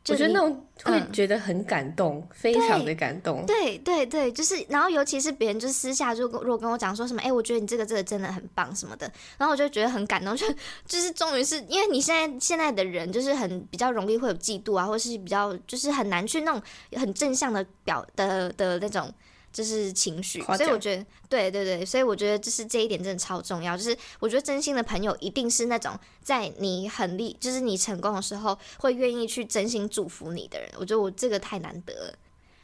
[0.09, 0.53] 我觉得那种
[0.85, 3.45] 会嗯觉得很感动，非常的感动。
[3.47, 10.47] 对对对，就是，然后尤其是别人就是私下就跟如果跟我讲说什么，哎，我觉得你这个这个真的很棒什么的，然后我就觉得很感动， 就
[10.87, 19.13] 就是终于是因为你现在现在的人就是很比较容易会有嫉妒啊，或是比较就是很难去那种很正向的表的的那种。
[19.57, 23.75] 就是情绪，所以我觉得，对对对，所以我觉得就是这一点真的超重要。
[23.75, 30.69] 就是我觉得真心的朋友一定是那种在你很厉，就是你成功的时候会愿意去真心祝福你的人。
[30.79, 32.15] 我觉得我这个太难得了。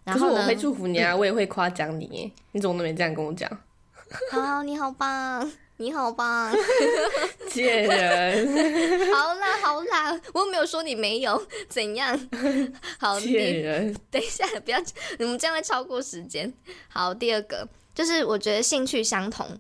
[0.04, 2.30] 然后我会祝福你啊，我也会夸奖你耶。
[2.50, 3.50] 你怎么都没这样跟我讲？
[4.30, 5.50] 好，你好棒，
[5.82, 6.56] 你好棒，
[7.50, 8.46] 贱人，
[9.12, 12.16] 好啦好啦，我又没有说你没有， 怎样？
[13.00, 14.78] 好，贱人，等一下，不要，
[15.18, 16.54] 你们这样会超过时间。
[16.88, 19.58] 好，第二个就是我觉得兴趣相同，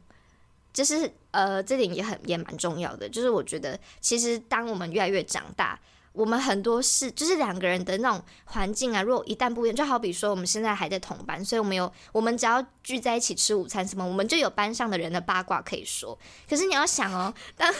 [0.72, 3.08] 就是呃，这点也很也蛮重要的。
[3.08, 5.76] 就是我觉得其实当我们越来越长大，
[6.12, 16.18] 我们很多事就是两个人的那种环境啊，如果一旦不一样，就好比说我们现在还在同班，所以我们有我们只要聚在一起吃午餐什么，我们就有班上的人的八卦可以说。
[16.48, 17.72] 可是你要想哦， 当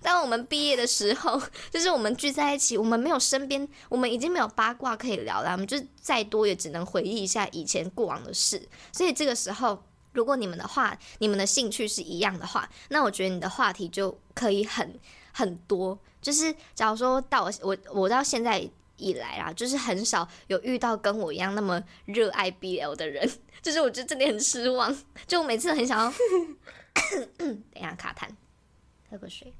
[0.00, 8.68] 当我们毕业的时候，就是我们聚在一起，我们没有身边，我们已经没有八卦可以聊了，我们就再多也只能回忆一下以前过往的事。
[8.92, 14.98] 所以这个时候，如果你们的话，你们的兴趣是一样的话，那我觉得你的话题就可以很
[15.32, 15.98] 很多。
[16.26, 23.30] 就是假如说到我我到现在以来啦，就是很少有遇到跟我一样那么热爱 BL 的人，
[23.62, 24.92] 就是我觉得这点很失望。
[25.28, 26.10] 就我每次很想要，
[27.38, 28.28] 等一下卡痰，
[29.08, 29.54] 喝口水。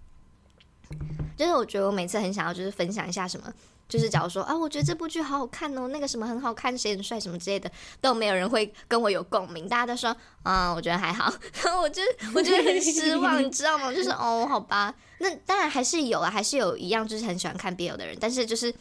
[1.37, 3.55] 就是我觉得我每次很想要，就是分享一下什么，
[3.89, 7.71] 就是假如说啊，我觉得这部剧好好看哦，那个什么很好看，谁很帅什么之类的，
[8.01, 11.33] 都没有人会跟我有共鸣，大家都说啊，我觉得还好，
[11.65, 12.03] 然后我就
[12.35, 13.93] 我觉得很失望，你知道吗？
[13.93, 18.75] 就是哦，好吧，那当然还是有啊，还是有一样就是很喜欢看 BL 的人，但是就是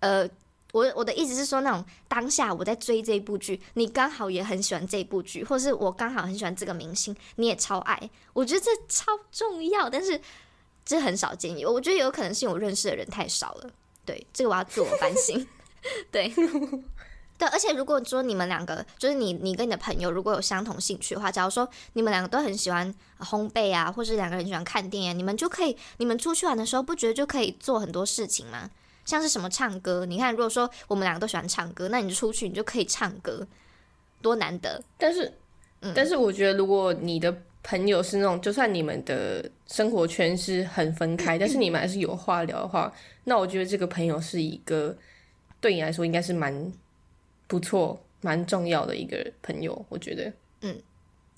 [0.00, 0.28] 呃。
[0.72, 10.20] 我我的意思是说，那种当下我在追这一部剧，你刚好也很喜欢这部剧，或是我刚好很喜欢这个明星，你也超爱，我觉得这超重要，但是
[10.84, 11.56] 这很少见。
[11.64, 13.70] 我觉得有可能是我认识的人太少了，
[14.10, 15.46] 对这个我要自我反省。
[16.10, 16.28] 对
[17.38, 28.68] 对，而且如果说你们两个，就是你你跟你的朋友如果有相同兴趣的话，假如说你们两个都很喜欢烘焙啊，或是两个人喜欢看电影，你们就可以，你们出去玩的时候不觉得就可以做很多事情吗？
[29.06, 33.46] 像是什么唱歌，你看，如果说我们两个都喜欢唱歌，那你就出去，你就可以唱歌，
[34.20, 34.82] 多难得。
[34.98, 35.32] 但是，
[35.80, 42.92] 嗯但是我觉得，如果你的朋友是那种，就算你们的生活圈是很分开，但是你们还是有话聊的话，
[43.24, 44.96] 那我觉得这个朋友是一个
[45.60, 46.72] 对你来说应该是蛮
[47.46, 49.84] 不错、蛮重要的一个朋友。
[49.88, 50.74] 我觉得嗯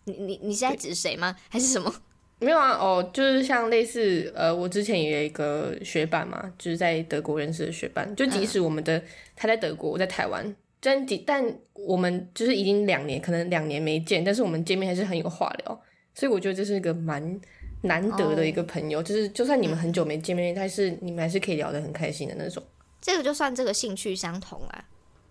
[0.05, 1.37] 你你你现在指谁吗？
[1.49, 1.93] 还是什么？
[2.39, 9.01] 没有啊，哦，就是像类似呃，我之前也有一个学伴嘛，就是在德国认识的学伴，就即使我们的、
[9.37, 15.81] 他在德国，我在台湾，但几但我们就是已经两年，可能两年没见，但是我们见面还是很有话聊，
[16.15, 17.41] 所以我觉得这是一个蛮
[17.83, 22.63] 难得的一个朋友，就是就算你们很久没见面，但是你们还是可以聊得很开心的那种。
[23.01, 24.85] 这个就算这个兴趣相同啦，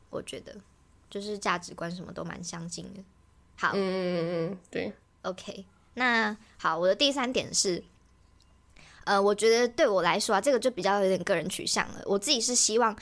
[0.09, 0.53] 我觉得
[1.09, 3.01] 就是价值观什么都蛮相近的。
[3.55, 4.91] 好，嗯嗯嗯嗯，对
[5.21, 7.81] ，OK，那好，我的第三点是，
[9.03, 12.01] 呃，我觉得对我来说啊，这个就比较有点个人取向了。
[12.05, 12.93] 我自己是希望，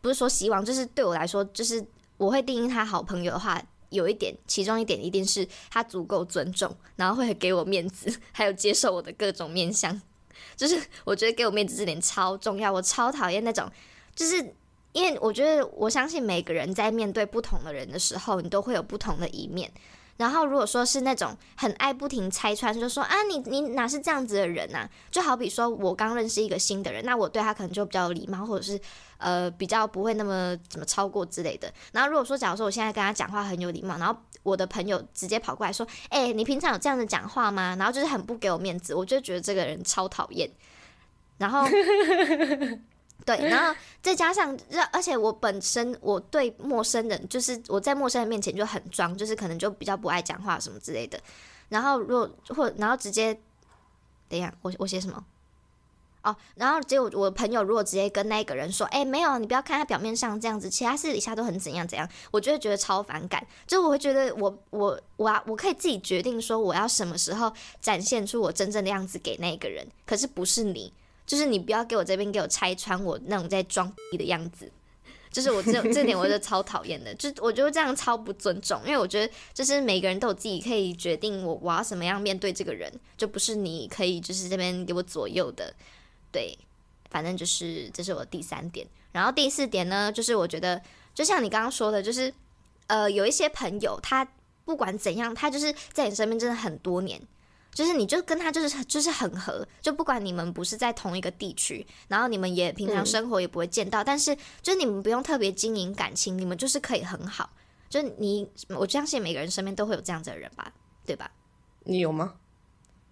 [0.00, 1.82] 不是说希望，就是对我来说，就是
[2.16, 10.00] 我会定义他好朋友的话，有一点，其中一点一定是他足够尊重，然后会给我面子， 还有接受我的各种面相。
[10.56, 13.70] 就是我觉得给我面子这点超重要，我超讨厌那种，
[14.14, 14.36] 就是
[14.92, 19.70] 因为我觉得我相信每个人在面对不同的人的时候，你都会有不同的一面。
[20.16, 28.80] 然后如果说是那种很爱不停拆穿，就说啊你你哪是这样子的人呐、就好比说我刚认识一个新的人，那我对他可能就比较礼貌，或者是
[29.18, 31.72] 呃比较不会那么怎么超过之类的。
[31.92, 37.74] 然后如果说假如说我现在跟他讲话很有礼貌，然后我的朋友直接跑过来说，哎、你平常有这样子讲话吗？
[37.78, 40.50] 然后就是很不给我面子，我就觉得这个人超讨厌。
[41.38, 41.66] 然后
[43.24, 51.20] 对，然后再加上，让而且我本身我对陌生人，就是我在陌生人面前就很装，就是可能就比较不爱讲话什么之类的。
[51.68, 53.32] 然后如果或然后直接，
[54.28, 55.24] 等一下，我我写什么？
[56.22, 63.44] 哦，然后结果我朋友如果直接跟那个人说，哎、没有，你不要看他表面上这样子，其他私底下都很怎样怎样，我就会觉得超反感。
[63.66, 70.92] 就我会觉得我我我啊，我可以自己决定说我要什么时候展现出我真正的样子给那个人，可是不是你。
[71.26, 74.70] 就是你不要给我这边给我拆穿我那种在装逼的样子，
[75.30, 85.74] 就是我这这点我就超讨厌的，就我觉得这样超不尊重，因为我觉得就是每个人都有自己可以决定我我要怎么样面对这个人，就不是你可以就是这边给我左右的，
[86.30, 86.58] 对，
[87.10, 90.82] 反正就是这是我第三点，然后第四点呢，就是我觉得
[91.14, 92.34] 就像你刚刚说的，就是
[92.88, 94.26] 呃有一些朋友他
[94.64, 97.20] 不管怎样，他就是在你身边真的很多年。
[97.74, 107.50] 就是你就跟他就是就是很合，就不管你们不是在同一个地区，然后你们也平常生活也不会见到，但是就是你们不用特别经营感情，你们就是可以很好。
[107.88, 110.72] 就你，我相信每个人身边都会有这样子的人吧，
[111.04, 111.30] 对吧？
[111.84, 112.34] 你有吗？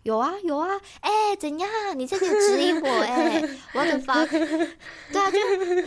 [0.05, 0.67] 有啊有啊，
[1.01, 1.69] 哎、怎样？
[1.95, 3.43] 你这个质疑我哎、
[3.75, 4.27] 我的 fuck？
[5.13, 5.39] 对啊，就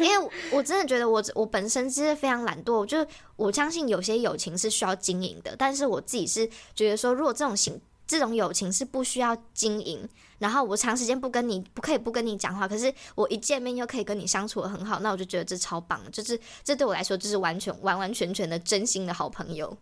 [0.03, 3.03] 因为我真的觉得我我本身其实非常懒惰，就
[3.36, 7.81] 我相信有些友情是需要经营的，但是我自己是觉得说，如果这种行
[8.13, 19.76] 这种友情是不需要经营，然后我长时间不跟你不可以不跟你讲话，可是我一见面又可以跟你相处的很好，那我就觉得这超棒，就是这对我来说就是完全完完全全的真心的好朋友。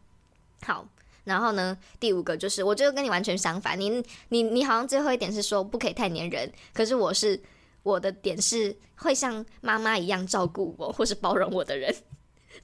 [0.64, 0.88] 好。
[1.24, 3.80] 然后呢，第五个就是，我觉得跟你完全相反。
[3.80, 7.40] 你你你好像最后一点是说不可以太黏人，可是我是
[7.84, 11.96] 我的点是会像妈妈一样照顾我或是包容我的人，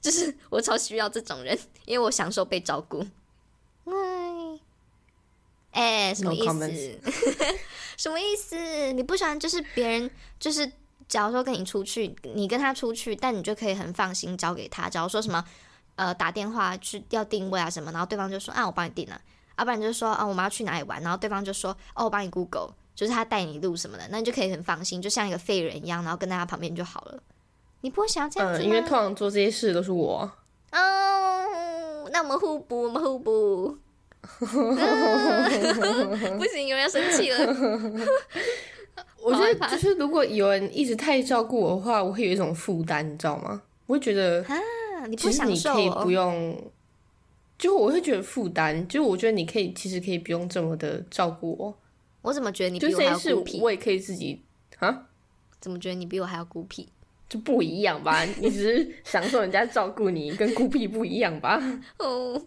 [0.00, 3.06] 就是我超需要这种人，因为我享受被照顾。
[5.78, 6.98] 哎，哎，什么意思
[7.96, 8.92] 什么意思？
[8.92, 10.70] 你不喜欢就是别人就是，
[11.08, 14.88] 假如说跟你出去，你跟他出去，但你就可以很放心交给他。
[14.88, 15.44] 假如说什么
[15.96, 19.20] 呃打电话去要定位啊什么，然后对方就说啊我帮你定了，
[19.58, 27.20] 要、不然就是说啊我们要去哪里玩，然后对方就说哦我帮你 Google，就是他带你路什么的，那你就可以很放心，就像一个废人一样，然后跟在他旁边就好了。
[27.80, 30.30] 你不会想要这样子嗯，因为通常做这些事都是我。
[30.72, 33.78] 哦，那我们互补，我们互补。
[34.40, 34.48] 嗯
[36.38, 37.38] 不行，有人要生气了。
[39.22, 43.62] 我觉得就是如果有人一直太照顾我的话，我会有一种负担，你知道吗？
[43.86, 46.00] 我会觉得啊，你不其实你可以哦？
[46.02, 46.70] 不用，
[47.58, 51.76] 就我会觉得负担，就我觉得你可以其实可以不用这么的照顾我，
[52.22, 53.60] 我怎么觉得你就比我还要孤僻？
[53.60, 54.42] 我也可以自己
[54.78, 55.06] 啊，
[55.60, 56.88] 怎么觉得你比我还要孤僻？
[57.28, 58.24] 就不一样吧？
[58.40, 61.60] 你只是享受人家照顾你，跟孤僻不一样吧？
[61.98, 62.40] 哦，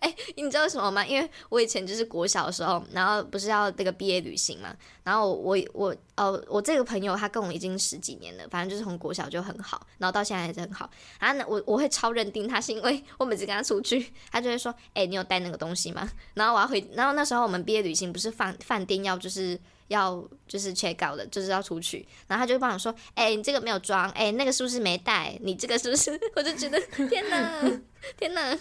[0.00, 1.04] 哎、你知道为什么吗？
[1.06, 10.90] 因为我以前就是国小的时候，然后不是要那个毕业旅行嘛，然后我我哦我这个朋友他跟我已经十几年了，反正就是从国小就很好，然后到现在还是很好。
[11.18, 16.10] 然后呢，我我会超认定他是因为我每次跟他出去，他就会说，哎、你有带那个东西吗？
[16.34, 19.58] 然后我要回，然后那时候我们毕业旅行不是饭饭店要就是。
[19.88, 25.38] 要就是 check out 的，就是要出去，然后他就帮我说，哎、你这个没有装，哎、那个是不是没带？
[25.42, 26.18] 你这个是不是？
[26.34, 27.62] 我就觉得天哪，
[28.16, 28.58] 天哪，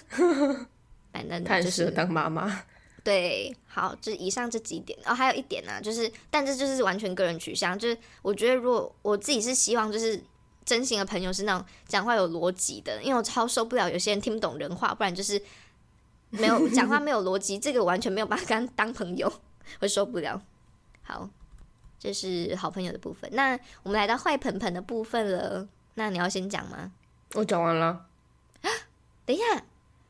[1.13, 2.63] 反正他很就是适合当妈妈。
[3.01, 10.21] 对，好，就是以上这几点哦，还有一点呢、就是，但这就是完全个人取向，就是我觉得如果我自己是希望就是
[10.65, 15.41] 真心的朋友是那种讲话有逻辑的，因为我超受不了有些人听不懂人话，不然就是
[16.31, 19.31] 没有讲话没有逻辑， 这个完全没有办法跟他当朋友。
[19.79, 20.41] 会受不了。
[21.03, 21.29] 好，
[21.97, 23.29] 这是好朋友的部分。
[23.33, 25.65] 那我们来到坏盆盆的部分了。
[25.93, 26.91] 那你要先讲吗？
[27.33, 28.05] 我讲完了。
[29.25, 29.63] 等一下，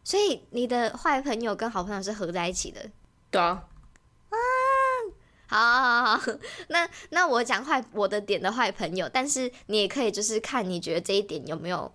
[0.04, 2.90] 所以你的坏朋友跟好朋友是合在一起的？
[3.32, 3.68] 对啊。
[4.30, 6.32] 啊，好，好，好。
[6.70, 11.94] 那那我讲坏我的点的坏朋友，但是你也可以就是看你觉得这一点有没有，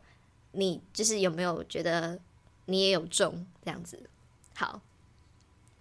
[0.53, 2.19] 你就是有没有觉得
[2.67, 4.01] 你也有中这样子。
[4.55, 4.81] 好，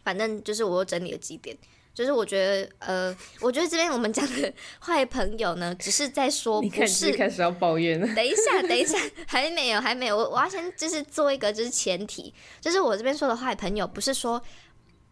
[0.04, 1.58] 反正就是我又整理了几点。
[1.98, 8.06] 就是我觉得，呃，我觉得这边我们讲的 坏朋友呢，只是在说不是开始要抱怨了。
[8.14, 10.16] 等一下，等一下， 还没有，还没有。
[10.16, 12.32] 我我要先就是做一个就是前提，
[12.62, 14.40] 就是我这边说的坏朋友，不是说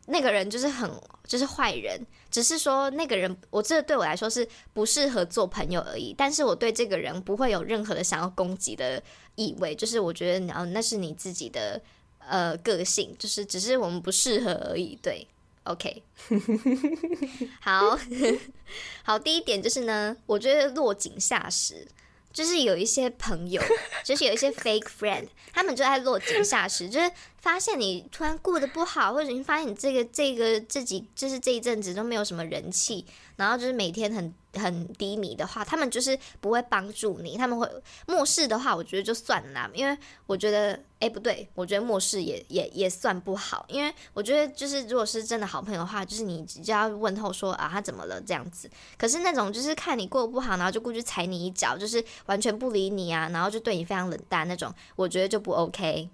[0.05, 0.87] 那个人就是很
[1.25, 6.13] 就是坏人，只是说那个人，我这对我来说是不适合做朋友而已。
[6.15, 9.01] 但是我对这个人不会有任何的想要攻击的
[9.33, 11.81] 意味，就是我觉得，然后那是你自己的
[12.19, 15.27] 呃个性，就是只是我们不适合而已，对。
[15.65, 16.03] OK，
[17.61, 17.99] 好
[19.03, 21.87] 好，第一点就是呢，我觉得落井下石，
[22.31, 23.61] 就是有一些朋友，
[24.03, 34.33] 就是有一些 fake friend， 他们就爱落井下石，就是发现你突然过得不好，或者你发现你这个这个自己就是这一阵子都没有什么人气，然后就是每天很。
[34.57, 37.69] 很低迷的话，他们就是不会帮助你，他们会
[38.07, 56.09] 漠视的话，我觉得就算了，因为我觉得，哎，不对，我觉得漠视也也也算不好，因为我觉得就是如果是真的好朋友的话，就是你只要问候说啊他怎么了这样子，可是那种就是看你过得不好，然后就过去踩你一脚，就是完全不理你啊，然后就对你非常冷淡那种，我觉得就不 OK，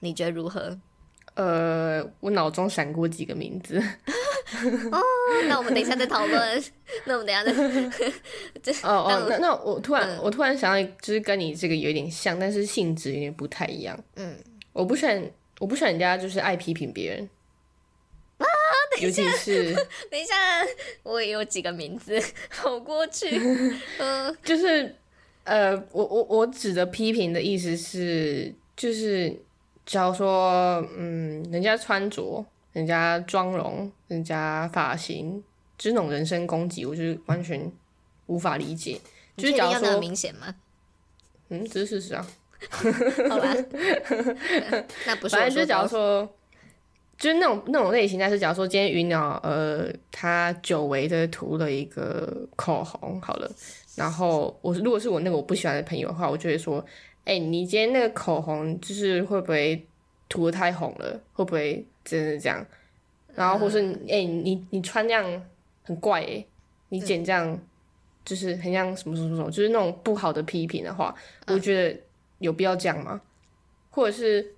[0.00, 0.78] 你觉得如何？
[1.38, 3.78] 呃，我脑中闪过几个名字。
[4.90, 5.00] 哦，
[5.46, 6.64] 那我们等一下再讨论。
[7.04, 8.72] 那我们等下再。
[8.82, 13.96] 哦哦，那那我突然我突然想到，就是跟你这个有点像，但是性质有点不太一样。
[14.16, 14.36] 嗯，
[14.72, 17.30] 我不喜欢，我不喜欢人家就是爱批评别人。
[18.38, 18.44] 啊，
[19.00, 19.72] 尤其是
[20.10, 20.34] 等一下，
[21.04, 22.20] 我也有几个名字，
[22.50, 23.40] 好过去。
[23.98, 24.92] 嗯，就是
[25.44, 29.40] 呃，我我我指的批评的意思是，就是
[29.88, 32.46] 假如说，嗯，人家穿着。
[32.74, 35.42] 人家妆容，人家发型，
[35.76, 37.72] 这种人身攻击，我就是完全
[38.26, 39.00] 无法理解。
[39.36, 40.54] 就是假如说明显吗？
[41.48, 42.24] 嗯，这是事实啊。
[43.28, 43.56] 好吧。
[45.06, 45.34] 那不是。
[45.34, 46.28] 反正就是假如说，
[47.16, 53.50] 就是那种那种类型，但是假如说今天云鸟呃，他久违的涂了一个口红，好了，
[53.96, 56.84] 然后我如果是我那个我不喜欢的朋友的话，我就会说，
[57.28, 59.86] 哎，你今天那个口红就是会不会
[60.30, 61.20] 涂的太红了？
[61.34, 61.86] 会不会？
[62.02, 62.66] 真的这样，
[63.34, 65.22] 然后或是哎，你你穿这样
[65.82, 66.42] 很怪哎，
[66.88, 67.60] 你剪这样
[68.24, 71.14] 就是很像什么什么什么，就是那种不好的批评的话，
[71.48, 72.00] 我觉得
[72.38, 73.20] 有必要这样吗？
[73.90, 74.54] 或者是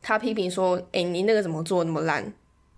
[0.00, 2.32] 他批评说，哎，你那个怎么做那么烂，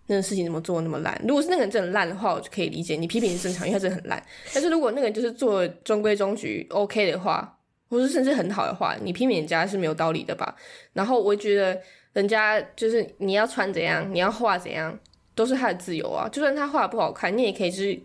[0.07, 1.19] 那个事情怎么做那么烂？
[1.27, 4.23] 如果是那个人真的烂的话，我就可以理解你批评是正常，因为他真的很烂。
[4.53, 7.59] 但是如果那个人就是做中规中矩 OK 的话，
[7.95, 10.55] 或是甚至很好的话，你批评人家是没有道理的吧？
[10.93, 11.81] 然后我觉得。
[12.15, 14.97] 人家就是你要穿怎样，你要画怎样，
[15.35, 16.29] 都是他的自由啊。
[16.29, 18.01] 就算他画的不好看，你也可以就是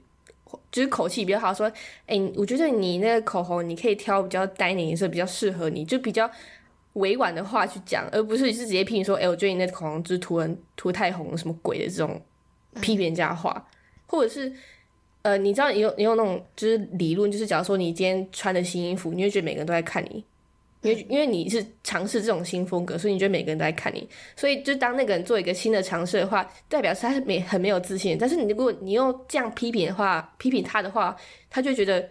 [0.72, 1.72] 就是口气比较好，说，
[2.08, 6.28] 哎，我觉得你那个口红，你可以挑比较淡的颜色，比较适合你，就比较
[6.94, 12.20] 委婉的话去讲，而不是是直接批评说，哎，我觉得你那口红就是涂人涂太红，什么鬼的这种
[12.82, 13.64] 批评人家话，
[14.08, 14.52] 或者是
[15.22, 20.24] 呃，你知道你有你有那种就是理论，就是假如说你今天穿的新衣服，你会觉得每个人都在看你。
[20.82, 28.18] 因为因为你是尝试这种新风格，所以你觉得每个人都在看你，所以就当那个人做一个新的尝试的话，代表是他是没很没有自信。
[28.18, 31.14] 但是你如果你又这样批评的话，批评他的话，
[31.50, 32.10] 他就觉得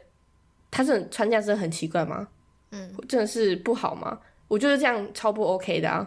[0.71, 2.29] 他是穿这样真的很奇怪吗？
[2.73, 4.21] 嗯，真的是不好吗？
[4.49, 6.07] 我觉得这样超不 OK 的啊。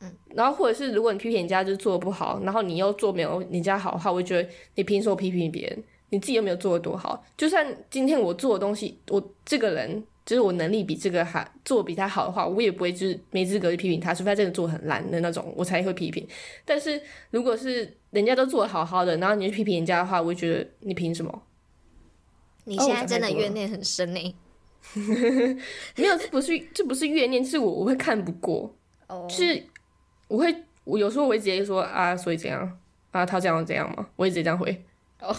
[0.00, 5.82] 嗯，然后或者是如果你批评人家就是做的不好，然后你又做没有人家好的话，我就觉得你凭什么批评别人？
[6.10, 7.24] 你自己又没有做的多好？
[7.36, 10.04] 就算今天我做的东西，我这个人。
[10.28, 16.28] 就是我能力比这个还做比他好的话，我也不会就是没资格去批评他，除非他真的做很烂的那种，我才会批评。
[16.66, 21.42] 但是如果是人家都做的好好的，然后你去批评人家的话，我觉得你凭什么？
[22.64, 24.36] 你现在真的怨念很深呢？
[25.96, 28.70] 没有，这不是这不是怨念，是我我会看不过，
[29.26, 29.64] 就是
[30.28, 30.54] 我会
[30.84, 32.78] 我有时候我会直接说啊，所以怎样
[33.12, 34.06] 啊，他这样怎样吗？
[34.16, 34.84] 我会直接这样回。
[35.22, 35.34] 哦。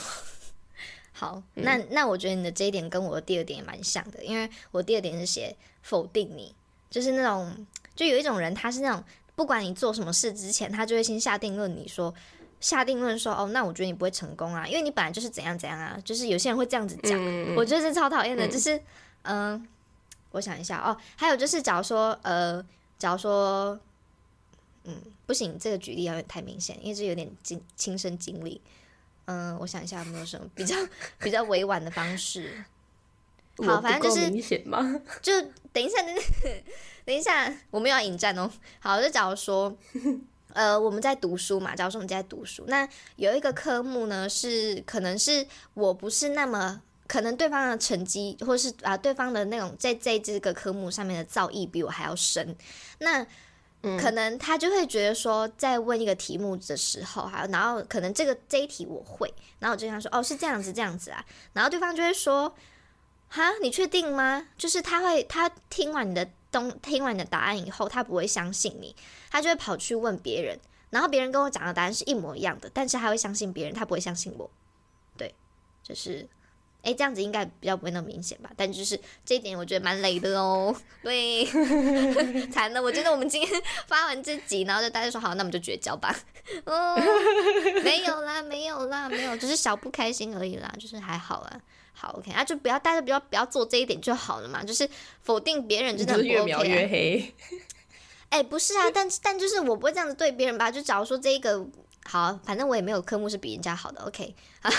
[1.19, 6.55] 好，那那我觉得你的这一点跟我的第二点也蛮像的，因为我第二点是写否定你，
[6.89, 9.03] 就是那种就有一种人，他是那种
[9.35, 12.15] 不管你做什么事之前，他就会先下定论，你说
[12.61, 17.19] 下定论说哦，那我觉得你不会成功啊，因为你本来就是怎样怎样啊，就是有些人会这样子讲，
[17.53, 18.81] 我觉得是超讨厌的，就是
[19.23, 19.67] 嗯，
[20.31, 22.65] 我想一下哦，还有就是假如说呃，
[22.97, 23.77] 假如说
[24.85, 24.95] 嗯，
[25.25, 28.61] 不行，这个举例有点太明显，因为这有点经亲身经历。
[29.29, 30.75] 嗯，我想一下有没有什么比较
[31.19, 32.51] 比较委婉的方式。
[33.57, 34.99] 好，反正就是明显吗？
[35.21, 35.31] 就
[35.71, 36.15] 等一下，等
[37.05, 38.49] 等一下，我们要引战哦。
[38.79, 39.77] 好，就假如说，
[40.53, 46.81] 呃，我们在读书嘛，假如说我们在读书，那有一个科目呢，是可能是我不是那么。
[47.07, 52.55] 可能对方的成绩，或是啊，对方的那种在在这个科目上面的造诣比我还要深，
[52.99, 53.25] 那
[53.81, 62.53] 可能他就会觉得说，在问一个题目的时候，还有然后可能这个这一题我会，然后我就跟他说，哦，是这样子，这样子啊，然后对方就会说，
[63.29, 64.47] 哈，你确定吗？
[64.57, 68.93] 就是他会，他听完你的东，听完你的答案以后，他不会相信你，
[69.31, 70.59] 他就会跑去问别人，
[70.89, 74.51] 然后别人跟我讲的答案是一模一样的，但是他会相信别人，他不会相信我，
[75.17, 75.33] 对，
[75.81, 76.27] 就是。
[76.81, 78.49] 哎，这样子应该比较不会那么明显吧？
[78.55, 80.73] 但就是这一点，我觉得蛮雷的哦。
[81.03, 81.45] 对，
[82.49, 82.81] 惨了！
[82.81, 86.17] 我觉得我们今天发完这集，然后就大家说好，那我们就绝交吧。
[86.63, 86.95] 哦，
[87.83, 91.59] 没有啦，没有啦，没有，只是小不开心而已啦，就是还好啦。
[91.91, 94.89] 好，OK，那，就不要大家不要不要做这一点就好了嘛，就是
[95.21, 97.35] 否定别人真的不 OK 越描越黑。
[98.29, 100.71] 哎，不是啊，但但就是我不会这样子对别人吧？
[100.71, 101.67] 就假如说这一个。
[102.11, 104.01] 好，反正我也没有科目是比人家好的。
[104.01, 104.71] OK，好，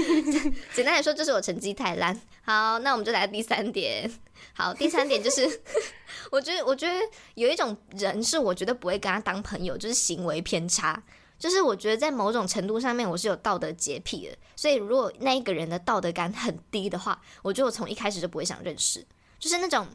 [0.72, 2.18] 简单来说就是我成绩太烂。
[2.46, 4.10] 好，那我们就来第三点。
[4.54, 5.60] 好，第三点就是，
[6.32, 6.98] 我觉得，我觉得
[7.34, 11.02] 有一种人是我觉得不会跟他当朋友，就是行为偏差。
[11.38, 19.06] 就是我觉得在某种程度上面我是有道德洁癖的，所以如果那一个人的道德感很低的话，我觉得我从一开始就不会想认识。
[19.38, 19.86] 就是那种，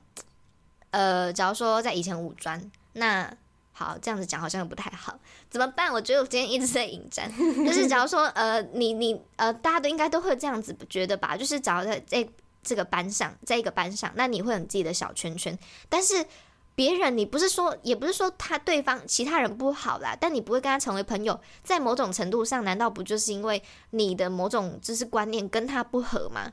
[0.92, 3.36] 呃，假如说在以前五专那。
[3.78, 5.16] 好，这样子讲好像不太好，
[5.52, 5.94] 怎么办？
[5.94, 7.32] 我觉得我今天一直在引战，
[7.64, 11.38] 就是假如说，呃，你你呃，大家都应该都会这样子觉得吧？
[11.38, 12.28] 就是假如在在
[12.64, 15.56] 这个班上，在一个班上，那你会有自己的小圈圈，
[15.90, 16.26] 但是
[16.74, 23.62] 别人你不是说，也不是说他对方其他人不好啦，但你不会跟他成为朋友，在某种程度上，难道不就是因为
[23.92, 26.52] 你的某种知识观念跟他不合吗？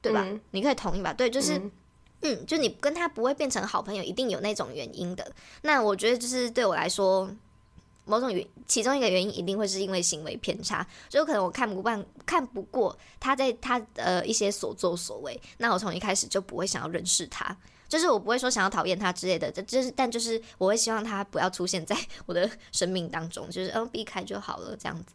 [0.00, 0.24] 对吧？
[0.52, 1.12] 你可以同意吧？
[1.12, 1.58] 对，就是。
[1.58, 1.70] 嗯，
[2.22, 5.32] 嗯就你跟他不会变成好朋友，一定有那种原因的。
[5.62, 7.28] 那我觉得就是对我来说，
[8.04, 17.56] 某种原其中一个原因一定会是因为行为偏差，就可能我看不惯、看不过他在他呃一些所作所为，那我从一开始就不会想要认识他，
[17.88, 21.96] 就是我不会说想要讨厌他之类的，这就是但就是我会希望他不要出现在
[22.26, 25.14] 我的生命当中，就是嗯避开就好了这样子。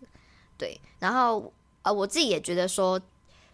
[0.58, 1.51] 对，然后
[1.84, 2.99] 呃我自己也觉得说。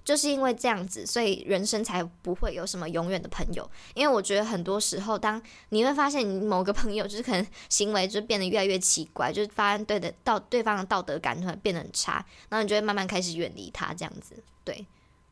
[0.04, 3.70] 就是因为这样子，所以人生才不会有什么永远的朋友。
[3.93, 14.36] 因为我觉得很多时候，当你会发现你某个朋友就是可能行为就变得越来越奇怪，就是发现对的道对方的道德感突然变得很差，然后你就会慢慢开始远离他这样子。
[14.66, 14.86] 对，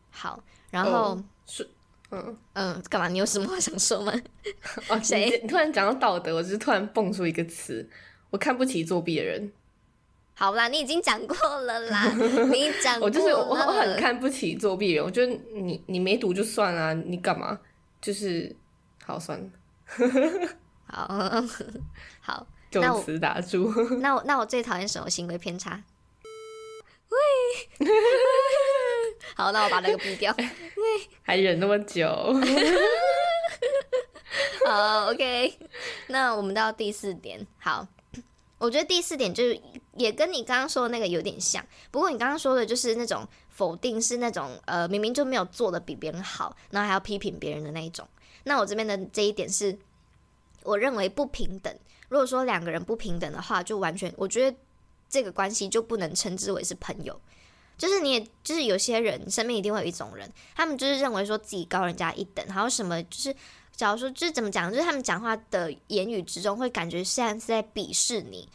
[0.10, 1.70] 好，然后是
[2.12, 3.08] 嗯嗯，干嘛？
[3.08, 4.14] 你有什么话想说吗？
[4.90, 5.38] 哦，谁？
[5.48, 7.90] 突然讲到道德，我就是突然蹦出一个词，
[8.30, 9.52] 我看不起作弊的人。
[10.42, 12.12] 好啦，你已经讲过了啦，
[12.52, 17.60] 你讲我就是我很看不起作弊人，我觉得你你没读就算了，你干嘛？
[18.02, 18.56] 就是
[19.06, 19.50] 好算了，
[20.88, 21.08] 好
[22.22, 23.72] 好，就此打住。
[24.00, 25.84] 那我那我最讨厌什么行为偏差？
[27.10, 27.86] 喂，
[29.38, 30.34] 好，那我把那个逼掉。
[30.38, 30.50] 喂，
[31.22, 32.08] 还忍那么久？
[34.66, 35.60] 好，OK，
[36.08, 37.88] 那我们到第四点，好。
[38.58, 39.60] 我觉得第四点就是
[39.96, 48.08] 也跟你刚刚说的那个有点像，不过你刚刚说的就是那种否定，是那种呃明明就没有做的比别人好，然后还要批评别人的那一种。
[48.44, 49.78] 那我这边的这一点是，
[50.64, 51.76] 我认为不平等。
[52.10, 54.58] 如果说两个人不平等的话，就完全我觉得
[55.10, 57.20] 这个关系就不能称之为是朋友。
[57.78, 63.36] 就是你也就是有些人身边一定会有一种人，他们就是认为说自己高人家一等，还有什么就是。
[63.74, 68.48] 假如说就是怎么讲，就是他们讲话的言语之中，会感觉像是在鄙视你，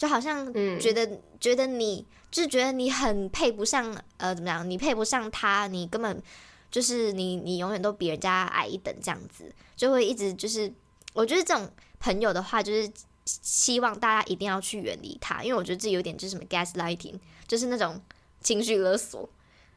[0.00, 4.68] 就好像觉得觉得你就是觉得你很配不上，呃，怎么讲？
[4.70, 6.22] 你配不上他，你根本
[6.70, 10.72] 就是你你永远都比人家矮一等，这样子就会一直就是，
[11.12, 12.90] 我觉得这种朋友的话，就是
[13.26, 18.00] 希望大家一定要去远离他，因为我觉得这有点就是什么 gaslighting，就是那种
[18.40, 19.28] 情绪勒索，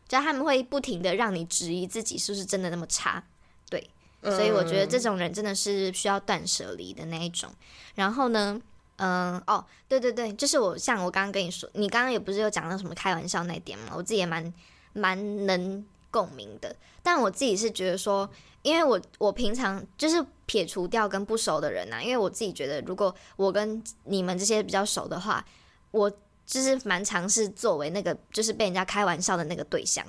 [0.07, 3.21] 就他们会不停的让你质疑自己是不是真的那么差。
[3.69, 3.89] 对
[4.21, 7.51] 所以我觉得这种人真的是需要断舍离的那一种。
[7.95, 8.61] 然后呢，
[9.05, 14.53] 嗯，哦，对对对，就是我像我刚刚跟你说，你刚刚也不是有讲到什么开玩笑那点嘛，我自己也蛮
[14.93, 16.73] 蛮能共鸣的。
[17.01, 18.29] 但我自己是觉得说，
[18.61, 25.43] 因为我我平常就是撇除掉跟不熟的人呐，因为我自己觉得，如果我跟你们这些比较熟的话，
[25.91, 26.09] 我
[26.45, 30.05] 就是蛮尝试作为那个就是被人家开玩笑的那个对象。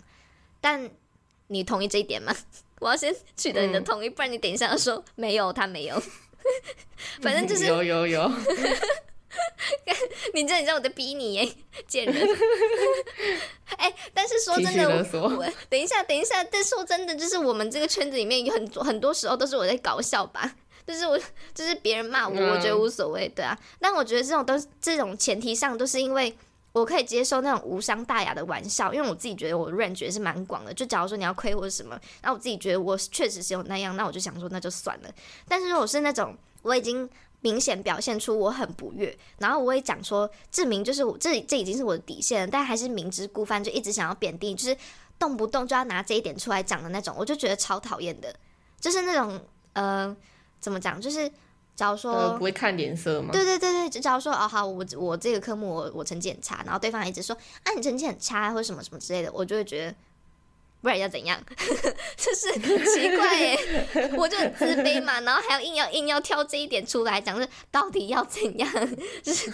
[0.61, 0.89] 但
[1.49, 2.33] 你同意这一点吗？
[2.79, 6.01] 我要先取得你的同意，不然你等一下说没有，他没有。
[7.23, 8.31] 反正就是有有有。
[10.33, 11.49] 你这你知道我在逼你耶，
[11.89, 12.15] 贱人。
[13.77, 20.55] 哎、但是说真的，我等一下，等一下，但说真的，就是我们这个圈子里面有很多很多时候都是我在搞笑吧。
[20.87, 21.19] 就是我，
[21.55, 23.59] 就是别人骂我，嗯我觉得无所谓，对啊。
[23.81, 26.37] 但我觉得这种都是这种前提上都是因为
[26.75, 30.75] 我可以接受那种无伤大雅的玩笑，因为我自己觉得我 range 是蛮广的。
[30.75, 35.09] 就假如说你要亏我什么，然后我自己觉得我确实是有那样，那我就想说那就算了。
[35.47, 37.09] 但是如果是那种我已经
[37.43, 44.77] 明显表现出我很不悦，然后我也讲说证明就是我这这已经是我的底线了，但还是明知故犯，就一直想要贬低，就是
[45.17, 48.35] 动不动就要拿这一点出来讲的那种，我就觉得超讨厌的。
[48.81, 49.41] 就是那种
[49.75, 50.15] 呃，
[50.59, 51.01] 怎么讲？
[51.01, 51.31] 就是
[51.75, 53.31] 假如说、呃，不会看脸色吗？
[53.33, 59.95] 对对对对，就假如说哦好，我我这个科目我我成绩很差，然后对方一直说啊你成绩很差或者什么什么之类的，我就会觉得。
[60.83, 61.41] 不然要怎样？
[62.15, 63.59] 就是很奇怪耶，
[64.19, 68.71] 我就很自卑嘛，然后还要硬要硬要挑这一点出来讲，是到底要怎样？
[69.25, 69.51] 就是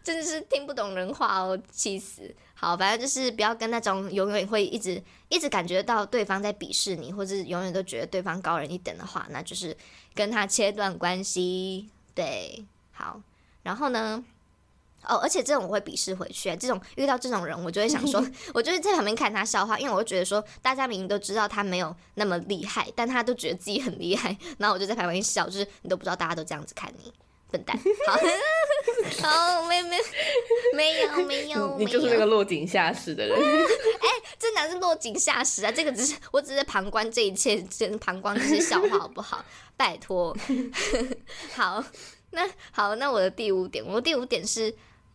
[0.00, 2.32] 真的是听不懂人话哦，气死！
[2.54, 9.76] 好，反正就是不要跟那种永远会一直一直感觉到对方在鄙视你，或者永远都觉得对方高人一等的话，那就是
[10.18, 11.88] 跟他切断关系。
[12.12, 13.20] 对，好，
[13.62, 14.24] 然后呢？
[15.06, 18.20] 哦，而且这种我会鄙视回去，这种遇到这种人，我就会想说，
[18.52, 27.12] 我就是在旁边看他笑话，因为我会觉得说，大家明明都知道他没有那么厉害，但他都觉得自己很厉害，然后我就在旁边笑，就是你都不知道大家都这样子看你，
[27.50, 27.78] 笨蛋。
[28.06, 29.98] 好，好，没没
[30.74, 33.36] 没有没有， 你就是那个落井下石的人。
[33.38, 35.72] 哎这哪是落井下石啊？
[35.72, 39.44] 这个只是我只是旁观这一切，真旁观这些笑话好不好？
[39.76, 40.36] 拜托。
[41.54, 41.82] 好，
[42.30, 44.72] 那好，那我的第五点，我的第五点是，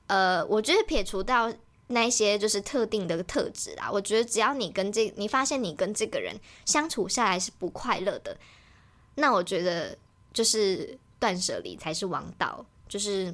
[0.07, 1.53] 呃，我觉得撇除到
[1.87, 8.37] 那一些就是特定的特质啦，我觉得只要你跟这，你发现你跟这个人相处下来是不快乐的，
[9.15, 9.97] 那我觉得
[10.33, 13.33] 就是断舍离才是王道，就是。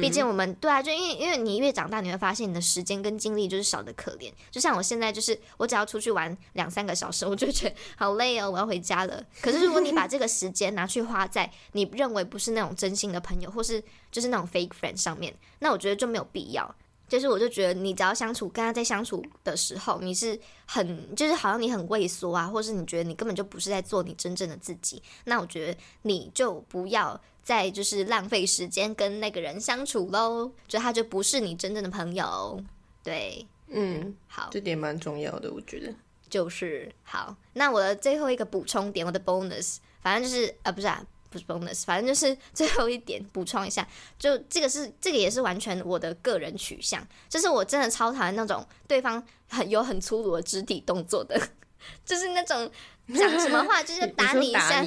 [0.00, 4.32] 毕竟我们对啊，就因为因为你越长大，你会发现你的时间跟精力就是少的可怜。
[4.48, 9.20] 就像我现在，就是我只要出去玩两三个小时，我就觉得好累哦，我要回家了。
[9.42, 13.82] 可是如果你把这个时间拿去花在你认为不是那种真心的朋友，或是
[14.12, 16.72] 就是那种 fake friend 上面，那我觉得就没有必要。
[17.08, 32.62] 就是我就觉得你只要相处，跟他在相处的时候，你是很就是好像你很畏缩啊，或是你觉得你根本就不是在做你真正的自己，那我觉得你就不要再就是浪费时间跟那个人相处喽，就他就不是你真正的朋友。
[33.02, 35.92] 对，嗯，好，这点蛮重要的，我觉得。
[36.28, 37.34] 就是好。
[37.54, 43.84] 那我的最后一个补充点，我的 bonus，反正就是啊，不是啊，不是 bonus，反正就是最后一点补充一下，
[44.16, 51.36] 就这个是这个也是完全我的个人取向，就是我真的超讨厌那种对方很有很粗鲁的肢体动作的，
[52.06, 52.70] 就是那种
[53.12, 54.84] 讲什么话就是 打你一下？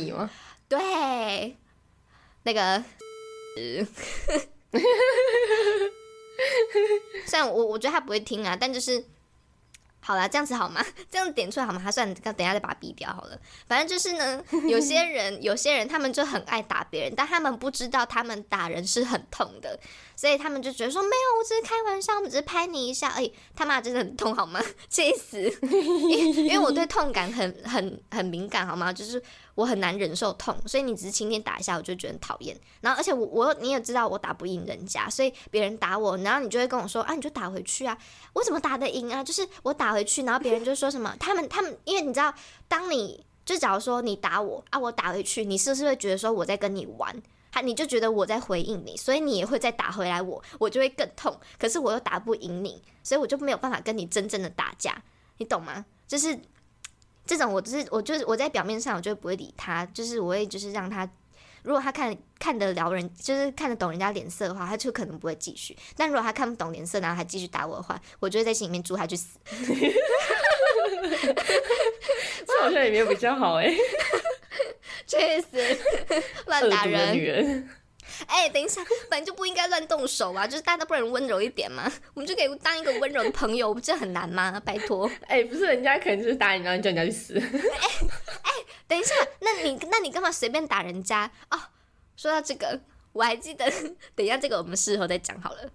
[0.70, 1.58] 对，
[2.44, 2.84] 那个。
[7.28, 9.04] 虽然我我觉得他不会听啊，但就是
[10.00, 10.84] 好啦，这样子好吗？
[11.12, 11.80] 这样点出来好吗？
[11.84, 13.40] 他算等一下再把它逼掉好了。
[13.68, 19.80] 反正就是呢，有些人 有些人他们就很爱打别人，但他们不知道他们打人是很痛的，
[20.16, 23.32] 所以他们就觉得说没有，我只是开玩笑，我只是拍你一下而已。
[23.56, 24.60] 他妈真的很痛好吗？
[24.90, 25.40] 气死！
[25.62, 28.92] 因因为我对痛感很很很敏感好吗？
[28.92, 29.22] 就是
[29.56, 32.60] 我很难忍受痛，所以你只是轻点打一下，我就觉得很讨厌。
[32.82, 37.98] 然后而且我我你也知道我打不赢人家，所以别人打我，然后你就会跟我说啊，你就打回去啊，
[38.34, 39.24] 我怎么打得赢啊？
[39.24, 42.34] 就是我打回去，然后别人就说什么，他 们他们，因为你知道，
[42.68, 47.16] 当你就假如说你打我啊，我打回去，你是不是会觉得说我在跟你玩？
[47.52, 51.40] 他你就觉得我在回应你，所以你也会再打回来我，我就会更痛。
[51.60, 55.00] 可是我又打不赢你，所以我就没有办法跟你真正的打架，
[55.38, 55.86] 你懂吗？
[56.08, 56.36] 就是
[57.26, 61.10] 这种，我就是我就是我在表面上我就不会理他，就是我会就是让他，
[61.64, 65.76] 如果他看看得了人，就是看得懂人家脸色的话，他就可能不会继续。
[65.96, 69.40] 但如果他看不懂脸色，然后还继续打我的话，我就会在心里面祝他去死。
[72.46, 73.74] 这好像也没有比较好哎、
[75.08, 75.78] 确实，
[76.46, 77.70] 乱打人。
[78.20, 78.28] 人。
[78.28, 80.46] 哎、等一下，本来就不应该乱动手啊！
[80.48, 81.92] 就是大家不能温柔一点嘛？
[82.14, 84.60] 我们就可以当一个温柔的朋友，不这很难吗？
[84.66, 85.10] 拜托。
[85.28, 87.38] 哎、不是，人家可能就是打你，然后你叫人家去死。
[87.38, 88.52] 哎
[88.88, 91.60] 等一下，那你那你干嘛随便打人家哦？
[92.16, 92.80] 说到这个，
[93.12, 93.70] 我还记得，
[94.16, 95.70] 等一下这个我们事后再讲好了。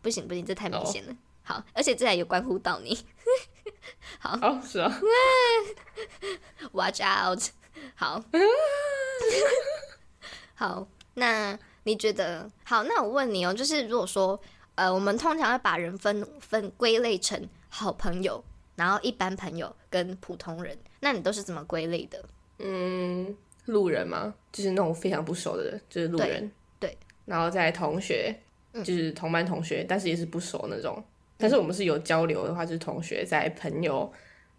[0.00, 1.14] 不行不行，这太明显了。
[1.42, 3.06] 好，而且这还有关乎到你
[4.22, 5.00] 哦，是啊
[6.72, 7.42] ，，watch out。
[7.94, 8.22] 好，
[10.54, 10.86] 好，
[11.18, 12.82] 那你觉得好？
[12.84, 14.40] 那我问你哦，就是如果说
[14.74, 18.42] 呃，我们通常会把人分分归类成好朋友，
[18.76, 22.24] 然后一般朋友跟普通人，那你都是怎么归类的？
[22.58, 26.50] 嗯，路人嘛，就是那种非常不熟的人，就是路人。
[26.78, 28.34] 对，然后在同学，
[28.72, 31.02] 就是同班同学，但是也是不熟那种。
[31.36, 34.12] 但是我们是有交流的话，就是同学在朋友、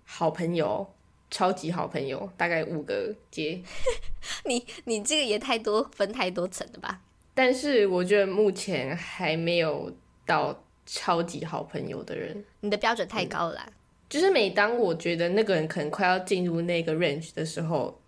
[0.05, 0.86] 好朋友、
[1.30, 3.62] 超级好朋友，大概五个阶。
[4.46, 7.02] 你你这个也太多分太多层了吧？
[7.34, 9.92] 但是我觉得目前还没有
[10.26, 12.44] 到超级好朋友的人。
[12.62, 13.70] 你的标准太高了啦。
[14.10, 18.02] 就是每当我觉得那个人可能快要进入那个 range 的时候，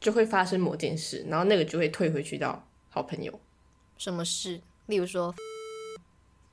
[0.00, 3.38] 就会发生某件事，然后那个就会退回去到好朋友。
[3.98, 4.60] 什么事？
[4.86, 5.34] 例如说，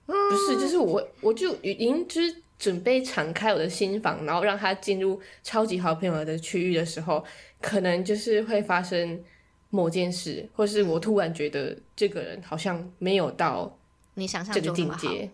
[0.05, 7.23] 不是，就是我我就已经就是准备敞开我的心房，然后让他进入超级好朋友的区域的时候，
[7.61, 9.23] 可能就是会发生
[9.69, 13.77] 某件事，或是我突然觉得这个人好像没有到
[14.13, 14.71] 你想象这个。
[14.71, 15.29] 境界。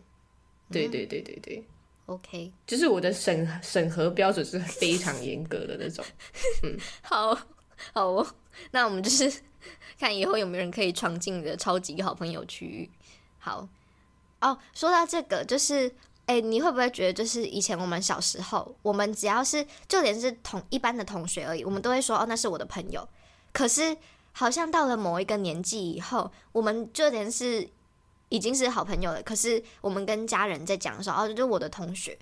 [0.72, 1.64] 对对对对对
[2.06, 6.06] ，OK，就是我的审审核标准是非常严格的那种。
[6.62, 7.34] 嗯好
[7.92, 8.36] 好哦，
[8.70, 9.42] 那我们就是
[10.00, 12.88] 看以后有没有人可以闯进你的超级好朋友区域。
[13.40, 13.68] 好
[14.42, 15.92] 哦，说到这个，就是
[16.30, 23.08] 哎、你会不会觉得，就是以前我们小时候，我们只要是就连是同一般的同学而已，我们都会说哦，那是我的朋友。
[23.52, 23.98] 可是
[24.34, 27.68] 好像到了某一个年纪以后，我们就连是
[28.30, 32.16] 已经是好朋友了，可是我们跟家人在讲的时候，哦，就是我的同学。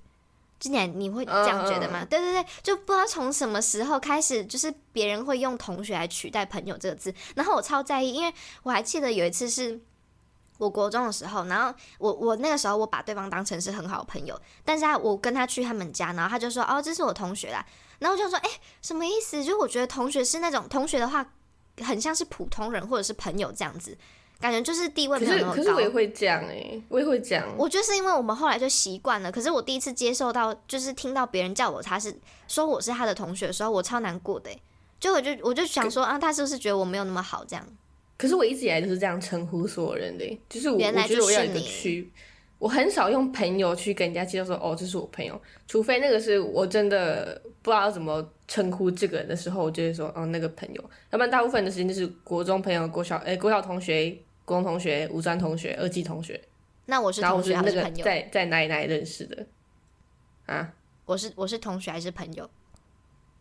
[0.58, 2.06] 今年你会这样觉得吗？
[2.10, 8.34] 对对对，就不知道从什么时候开始，就是别人会用同学来取代朋友这个字，然后我超在意，因为
[8.64, 9.80] 我还记得有一次是
[10.58, 17.66] 我国中的时候，然后我我那个时候我把对方当成是很好的朋友，但是啊我跟他去他们家，然后他就说哦这是我同学啦，
[18.00, 18.50] 然后我就说哎、
[18.82, 19.44] 什么意思？
[19.44, 21.26] 就是我觉得同学是那种同学的话，
[21.82, 23.98] 很像是普通人或者是朋友这样子，
[24.40, 25.56] 感觉就是地位没有那么高。
[25.56, 27.46] 可是我也会这样哎、我也会这样。
[27.58, 34.62] 我就是因为我们后来就习惯了，可是我第一次接受到，就是听到别人叫我他是说我是他的同学的时候，我超难过的欸。
[35.00, 37.64] 就我就我就想说啊，他是不是觉得我没有那么好这样？
[38.18, 42.12] 可是我一直以来都是这样称呼所有人的欸、就是我我觉得我要有一个区，
[42.58, 56.42] 我很少用朋友去跟人家介绍说哦这是我朋友，除非那个是我真的不知道怎么称呼这个人的时候，我就会说哦那个朋友，要不然大部分的时间就是国中朋友、国小哎、国小同学、国中同学、五专同学、二技同学，
[56.88, 58.04] 那我是同学朋友？
[58.04, 59.46] 在在哪里哪里认识的
[60.48, 60.74] 啊？
[61.06, 62.50] 我是我是同学还是朋友？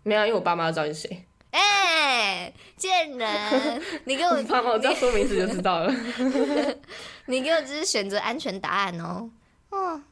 [0.03, 1.25] 没有啊，因为我爸妈知道你是谁，
[1.59, 3.83] 哎、贱人！
[4.05, 5.95] 你给我 我爸妈我知道说名字就知道了。
[7.27, 9.31] 你给我只是选择安全答案哦。
[9.71, 10.03] 哦，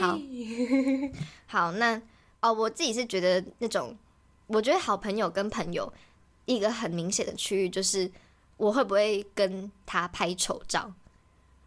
[0.00, 0.18] 好
[1.46, 2.00] 好，那
[2.40, 3.94] 哦，我自己是觉得那种，
[4.46, 5.92] 我觉得好朋友跟朋友
[6.46, 8.10] 一个很明显的区域就是，
[8.56, 10.90] 我会不会跟他拍丑照。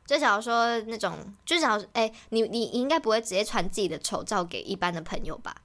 [0.07, 1.15] 就假如说那种，
[1.45, 5.55] 就假如哎、你你你应该不会直接传自己的丑照给一般的朋友吧？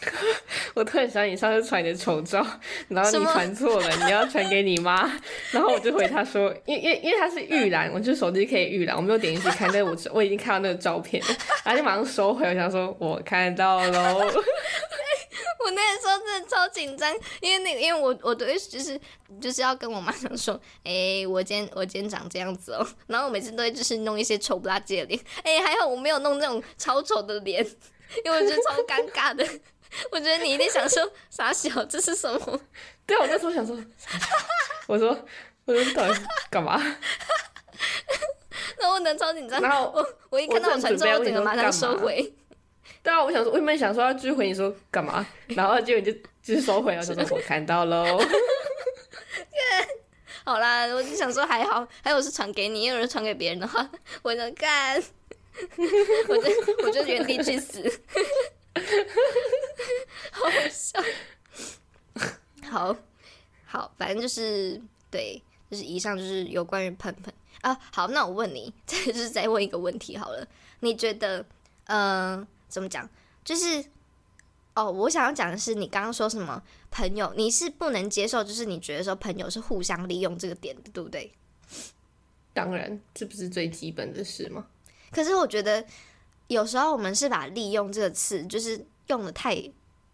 [0.74, 2.44] 我突然想起你上次传你的丑照，
[2.88, 5.10] 然后你传错了，你要传给你妈，
[5.50, 11.22] 然后我就回他说，因为因为因为他是预览，我就手机可以预览，我没有点进去看，但我我已经看到那个照片，
[11.64, 18.98] 然后就马上收回，我想说我看到喽，我那个时候真的超紧张，因为那个，因为我我都会就是
[19.40, 27.66] 就是要跟我妈讲说，哎、我今天我今天长这样子哦，然后我每次都会就是弄一些丑不拉几的脸，哎、还好我没有弄那种超丑的脸，
[28.24, 29.44] 因为我觉得超尴尬的。
[30.12, 32.60] 我觉得你一定想说傻小，这是什么？
[33.06, 33.76] 对啊，我那时候想说，
[34.86, 35.08] 我说
[35.64, 36.20] 我说到底
[36.50, 36.78] 干嘛？
[38.78, 42.32] 然后我能超紧张，然后我我一看到我传错，我整个马上收回。
[43.02, 48.20] 对啊，我想说，我原本想说要追回你说干嘛，然后结果你就就是收回了，我就说我看到喽。
[50.44, 53.86] 好啦，我就想说还好，还有是传给你，因为有人传给别人的话，
[54.22, 55.02] 我能干，
[56.28, 56.50] 我就
[56.84, 57.82] 我就原地去死，
[60.32, 61.02] 好好笑。
[62.70, 62.96] 好
[63.64, 67.78] 好，反正就是对，就是以上就是有关于喷喷啊。
[67.92, 70.46] 好，那我问你， 再就是再问一个问题好了，
[70.80, 71.44] 你觉得，
[71.86, 73.08] 嗯、怎么讲？
[73.44, 73.84] 就是
[74.74, 81.32] 哦，我想要讲的是，你刚刚说什么朋友，你是不能接受，就是你觉得说朋友是互相利用这个点的，对不对？
[82.52, 84.66] 当然，这不是最基本的事吗？
[85.10, 85.84] 可是我觉得
[86.48, 89.70] 有时候我们是把“利用”这个词就是用的太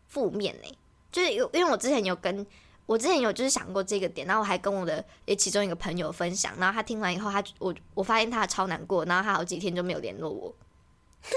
[0.07, 0.79] 负面呢、
[1.11, 2.47] 就是有因为我之前有跟
[2.87, 10.55] 我之前有就是想过这个点，然后我还跟我的诶其中一个朋友分享，然后他听完以后，他我我发现他超难过，然后他好几天就没有联络我。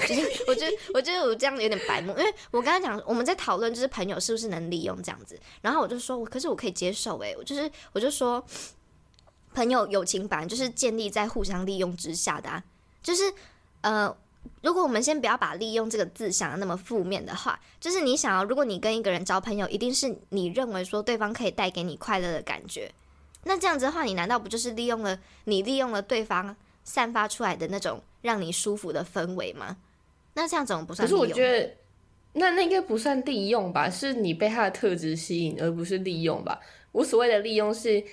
[0.05, 8.43] 就是 我觉得我觉得我这样有点白目，因为我刚刚讲我们在讨论就是朋友是不是能利用这样子，然后我就说我可是我可以接受诶、我就是我就说
[9.53, 12.61] 朋友友情本来就是建立在互相利用之下的啊，
[13.01, 13.33] 就是
[13.79, 14.13] 呃，
[14.61, 22.91] 如果我们先不要把“利用”这个字想的那么负面的话，就是你想要，如果你跟一个人交朋友，一定是你认为说对方可以带给你快乐的感觉。
[23.43, 29.77] 那这样子的话，你难道不就是利用了你利用了对方散发出来的那种让你舒服的氛围吗？
[30.33, 31.29] 那这样怎么不算可是利用？
[31.29, 31.73] 我觉得，
[32.33, 33.89] 那那应该不算利用吧？
[33.89, 36.59] 是你被他的特质吸引，而不是利用吧？
[36.91, 38.03] 我所谓的利用是，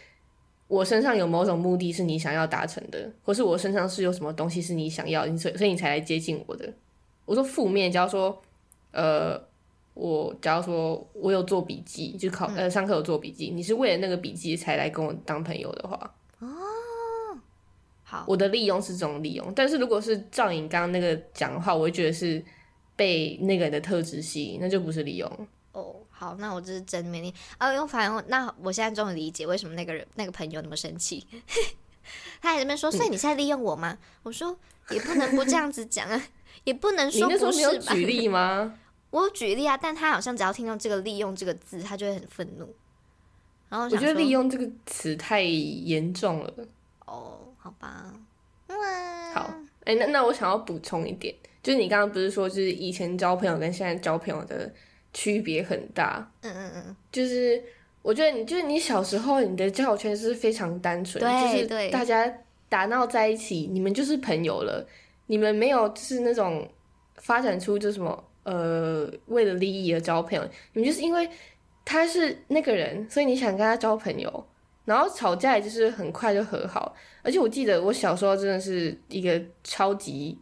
[0.67, 6.73] 我身上有某种目的是你想要达成的，或是我身上是有什么东西是你想要，你所以所以你才来接近我的。
[7.27, 8.43] 我说负面，假如说，
[8.91, 9.41] 呃，
[9.95, 16.49] 我假如说我有做笔记，就考呃上课有做笔记，你是为了那个笔记才来跟我当朋友的话，哦
[18.03, 19.53] 好，我的利用是这种利用。
[19.55, 22.43] 但是如果是照你刚刚那个讲的话，我会觉得是
[22.97, 25.31] 被那个人的特质吸引，那就不是利用。
[25.75, 27.73] 哦，好，那我这是真面力啊！
[27.75, 31.27] 因为反正那我现在终于理解为什么那个人那个朋友那么生气。
[32.41, 33.99] 他还在那边说，所以你现在利用我吗？
[34.23, 34.57] 我说
[34.91, 36.23] 也不能不这样子讲啊，
[36.65, 37.95] 也不能你说那时候没有不是吧。
[37.95, 38.79] 举例吗？
[39.11, 42.75] 我有举例啊，但他好像只要听到这个“利用”这个字，他就会很愤怒。
[43.69, 46.55] 然后我觉得“利用”这个词太严重了。
[47.07, 48.13] 哦，好吧，
[48.67, 49.55] 嗯，好，
[49.85, 54.71] 哎、那那我想要补充一点，就是你刚刚不是说，就是以前交朋友跟现在交朋友的
[55.15, 57.63] 区别很大，嗯嗯嗯，就是
[58.03, 62.31] 我觉得你就是你小时候你的交友圈是非常单纯，就是大家
[62.69, 64.87] 打闹在一起，你们就是朋友了，
[65.27, 66.69] 你们没有就是那种
[67.17, 71.27] 发展出就什么呃为了利益而交朋友，你们就是因为
[71.85, 74.47] 他是那个人，所以你想跟他交朋友，
[74.85, 80.37] 然后吵架也就是很快就和好，而且我记得我小时候真的是一个超级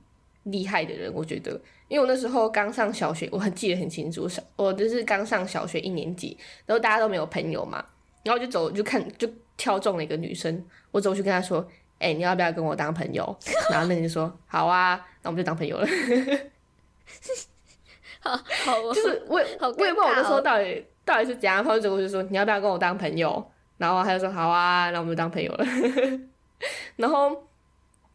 [0.44, 1.60] 厉害的人，我觉得，
[1.92, 6.34] 因为我那时候刚上小学，我很记得很清楚，小我就是刚上小学一年级，
[6.64, 7.84] 然后大家都没有朋友嘛，
[8.22, 9.28] 然后就走就看就
[9.58, 11.62] 挑中了一个女生，我走去跟她说，
[11.98, 13.22] 哎、你要不要跟我当朋友？
[13.70, 15.86] 然后那个人就说 好啊，那我们就当朋友了。
[18.20, 23.44] 好好哦，就是我也好我也不知道我那时候到底到底是怎样，然后结果就说你要不要跟我当朋友？
[23.76, 25.66] 然后他就说好啊，那我们就当朋友了。
[26.96, 27.36] 然后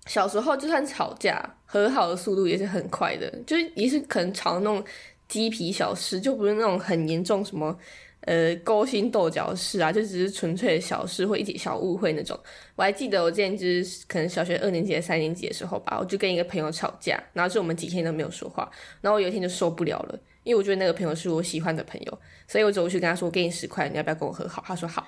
[0.07, 4.83] 小时候就算吵架，和好的速度也是很快的，就是也是可能吵那种
[5.27, 7.77] 鸡皮小事，就不是那种很严重什么
[8.21, 12.39] 呃勾心斗角的事啊，就只是纯粹的小事或一点小误会那种。
[12.75, 18.69] 我还记得我之前就是可能小学二年级、三年级的时候吧，我就跟一个朋友吵架，然后就我们几天都没有说话，
[19.01, 20.19] 然后我有一天就受不了了。
[20.43, 25.05] 因为我觉得那个朋友是我喜欢的朋友，所以我走过去跟他说：“我给你十块，你要不要跟我和好？”他说：“好。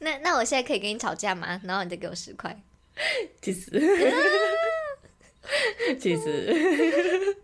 [0.00, 1.60] 那那我现在可以跟你吵架吗？
[1.62, 2.60] 然后你再给我十块。”
[3.42, 3.70] 其实，
[6.00, 7.36] 其实，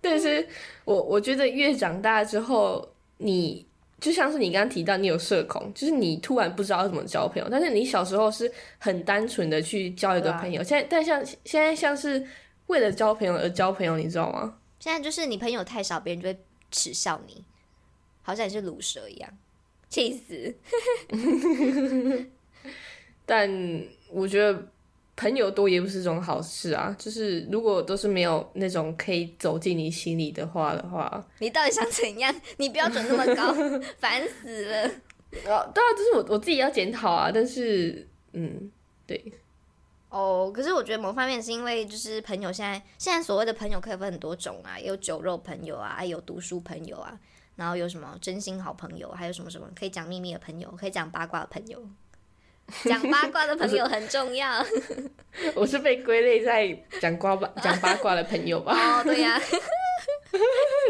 [0.00, 0.46] 但是
[0.84, 2.86] 我我觉得越长大之后，
[3.18, 3.66] 你
[4.00, 12.24] 就像是你刚刚提到，你有社恐，就是你突然不知道怎么交朋友，但是你小时候是很单纯的去交一个朋友，现在但像现在像是
[12.66, 14.58] 为了交朋友而交朋友，你知道吗？
[14.80, 16.38] 现在就是你朋友太少，别人就会
[16.70, 17.44] 耻笑你，
[18.22, 19.30] 好像你是卤蛇一样，
[19.88, 20.54] 气死。
[23.24, 23.50] 但
[24.10, 24.66] 我觉得
[25.16, 26.94] 朋友多也不是种好事啊。
[26.98, 32.34] 就是如果都是没有那种可以走进你心里的话的话，你到底想怎样？
[32.56, 33.52] 你标准那么高，
[33.98, 34.88] 烦死了。
[35.50, 37.30] 啊，当然就是我我自己要检讨啊。
[37.32, 38.70] 但是，嗯，
[39.06, 39.32] 对，
[40.10, 47.18] 哦，可是我觉得某方面是因为就是朋友现在现在所谓的朋友可以分很多种啊，有酒肉朋友啊，有读书朋友啊，
[47.56, 51.82] 然后有什么真心好朋友，还有什么什么可以讲秘密的朋友，可以讲八卦的朋友。
[52.84, 54.64] 讲八卦的朋友很重要
[55.54, 56.68] 我是被归类在
[57.00, 59.40] 讲瓜八讲八卦的朋友吧， 哦，对呀、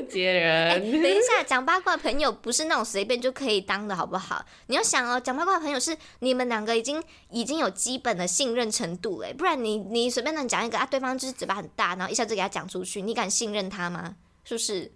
[0.09, 0.81] 接人。
[0.81, 4.45] 等一下，讲八卦的朋友不是那种随便就可以当的，好不好？
[4.67, 14.15] 你要想哦，讲八卦的朋友是你们两个已经已经有基本的信任程度嘞，不然你你随便能讲一个啊，对方就是嘴巴很大，然后一下子给他讲出去，你敢信任他吗？
[14.45, 14.91] 是不是？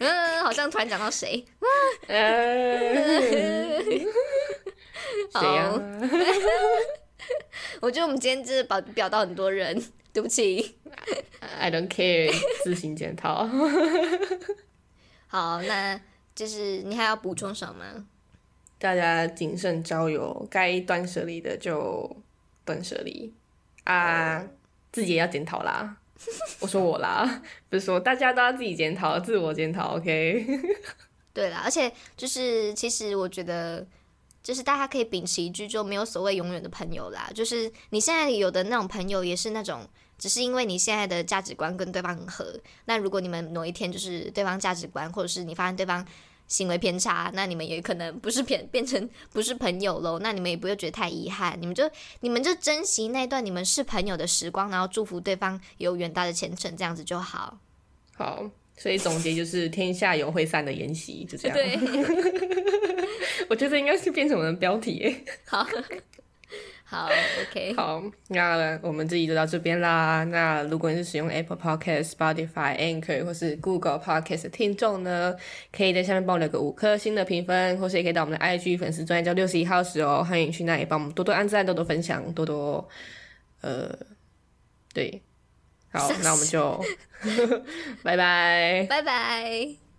[0.00, 1.44] 嗯，好像突然讲到谁？
[5.36, 5.78] 呃，谁呀、好
[7.82, 9.82] 我觉得我们今天真的表表到很多人，
[10.12, 10.76] 对不起。
[11.58, 12.32] i don't care，
[12.64, 13.48] 自行检讨。
[15.28, 16.00] 好，那
[16.34, 18.06] 就是你还要补充什么？
[18.78, 22.16] 大家谨慎交友，该断舍离的就
[22.64, 23.32] 断舍离
[23.84, 24.46] 啊，
[24.92, 25.96] 自己也要检讨啦。
[26.60, 29.96] 我说我啦，不是说大家都要自己检讨，自我检讨。
[29.96, 30.46] OK，
[31.32, 33.86] 对啦，而且就是其实我觉得，
[34.46, 37.28] 就是大家可以秉持一句，就没有所谓永远的朋友啦。
[37.34, 39.84] 就是你现在有的那种朋友，也是那种
[40.16, 42.56] 只是因为你现在的价值观跟对方很合。
[42.84, 46.06] 那如果你们某一天就是对方价值观，或者是你发现对方
[46.46, 50.20] 行为偏差，那你们也可能不是变 变成不是朋友喽。
[50.20, 51.90] 那你们也不会觉得太遗憾，你们就
[52.20, 57.58] 你们就珍惜那段你们是朋友的时光，然后祝福对方有远大的前程，这样子就好。
[58.14, 61.56] 好，所以总结就是天下有会散的筵席，就这样。
[61.56, 61.78] 对，
[63.48, 65.16] 我觉得应该是变成我们的标题耶。
[65.46, 65.66] 好，
[66.84, 67.08] 好
[67.50, 70.22] ，OK，好，那我们这集就到这边啦。
[70.24, 75.34] 那如果你是使用 Apple Podcast、Spotify、Anchor 或是 Google Podcast 的听众呢，
[75.72, 82.88] 可以在下面帮我留个五颗星的评分，或是也可以到我们的 IG 粉丝专业叫六十一号时哦，欢迎去那里帮我们多多按赞、多多分享、多多
[83.62, 83.98] 呃，
[84.94, 85.20] 对，
[85.98, 86.84] 好，那我们就
[88.02, 89.85] 拜拜，拜拜。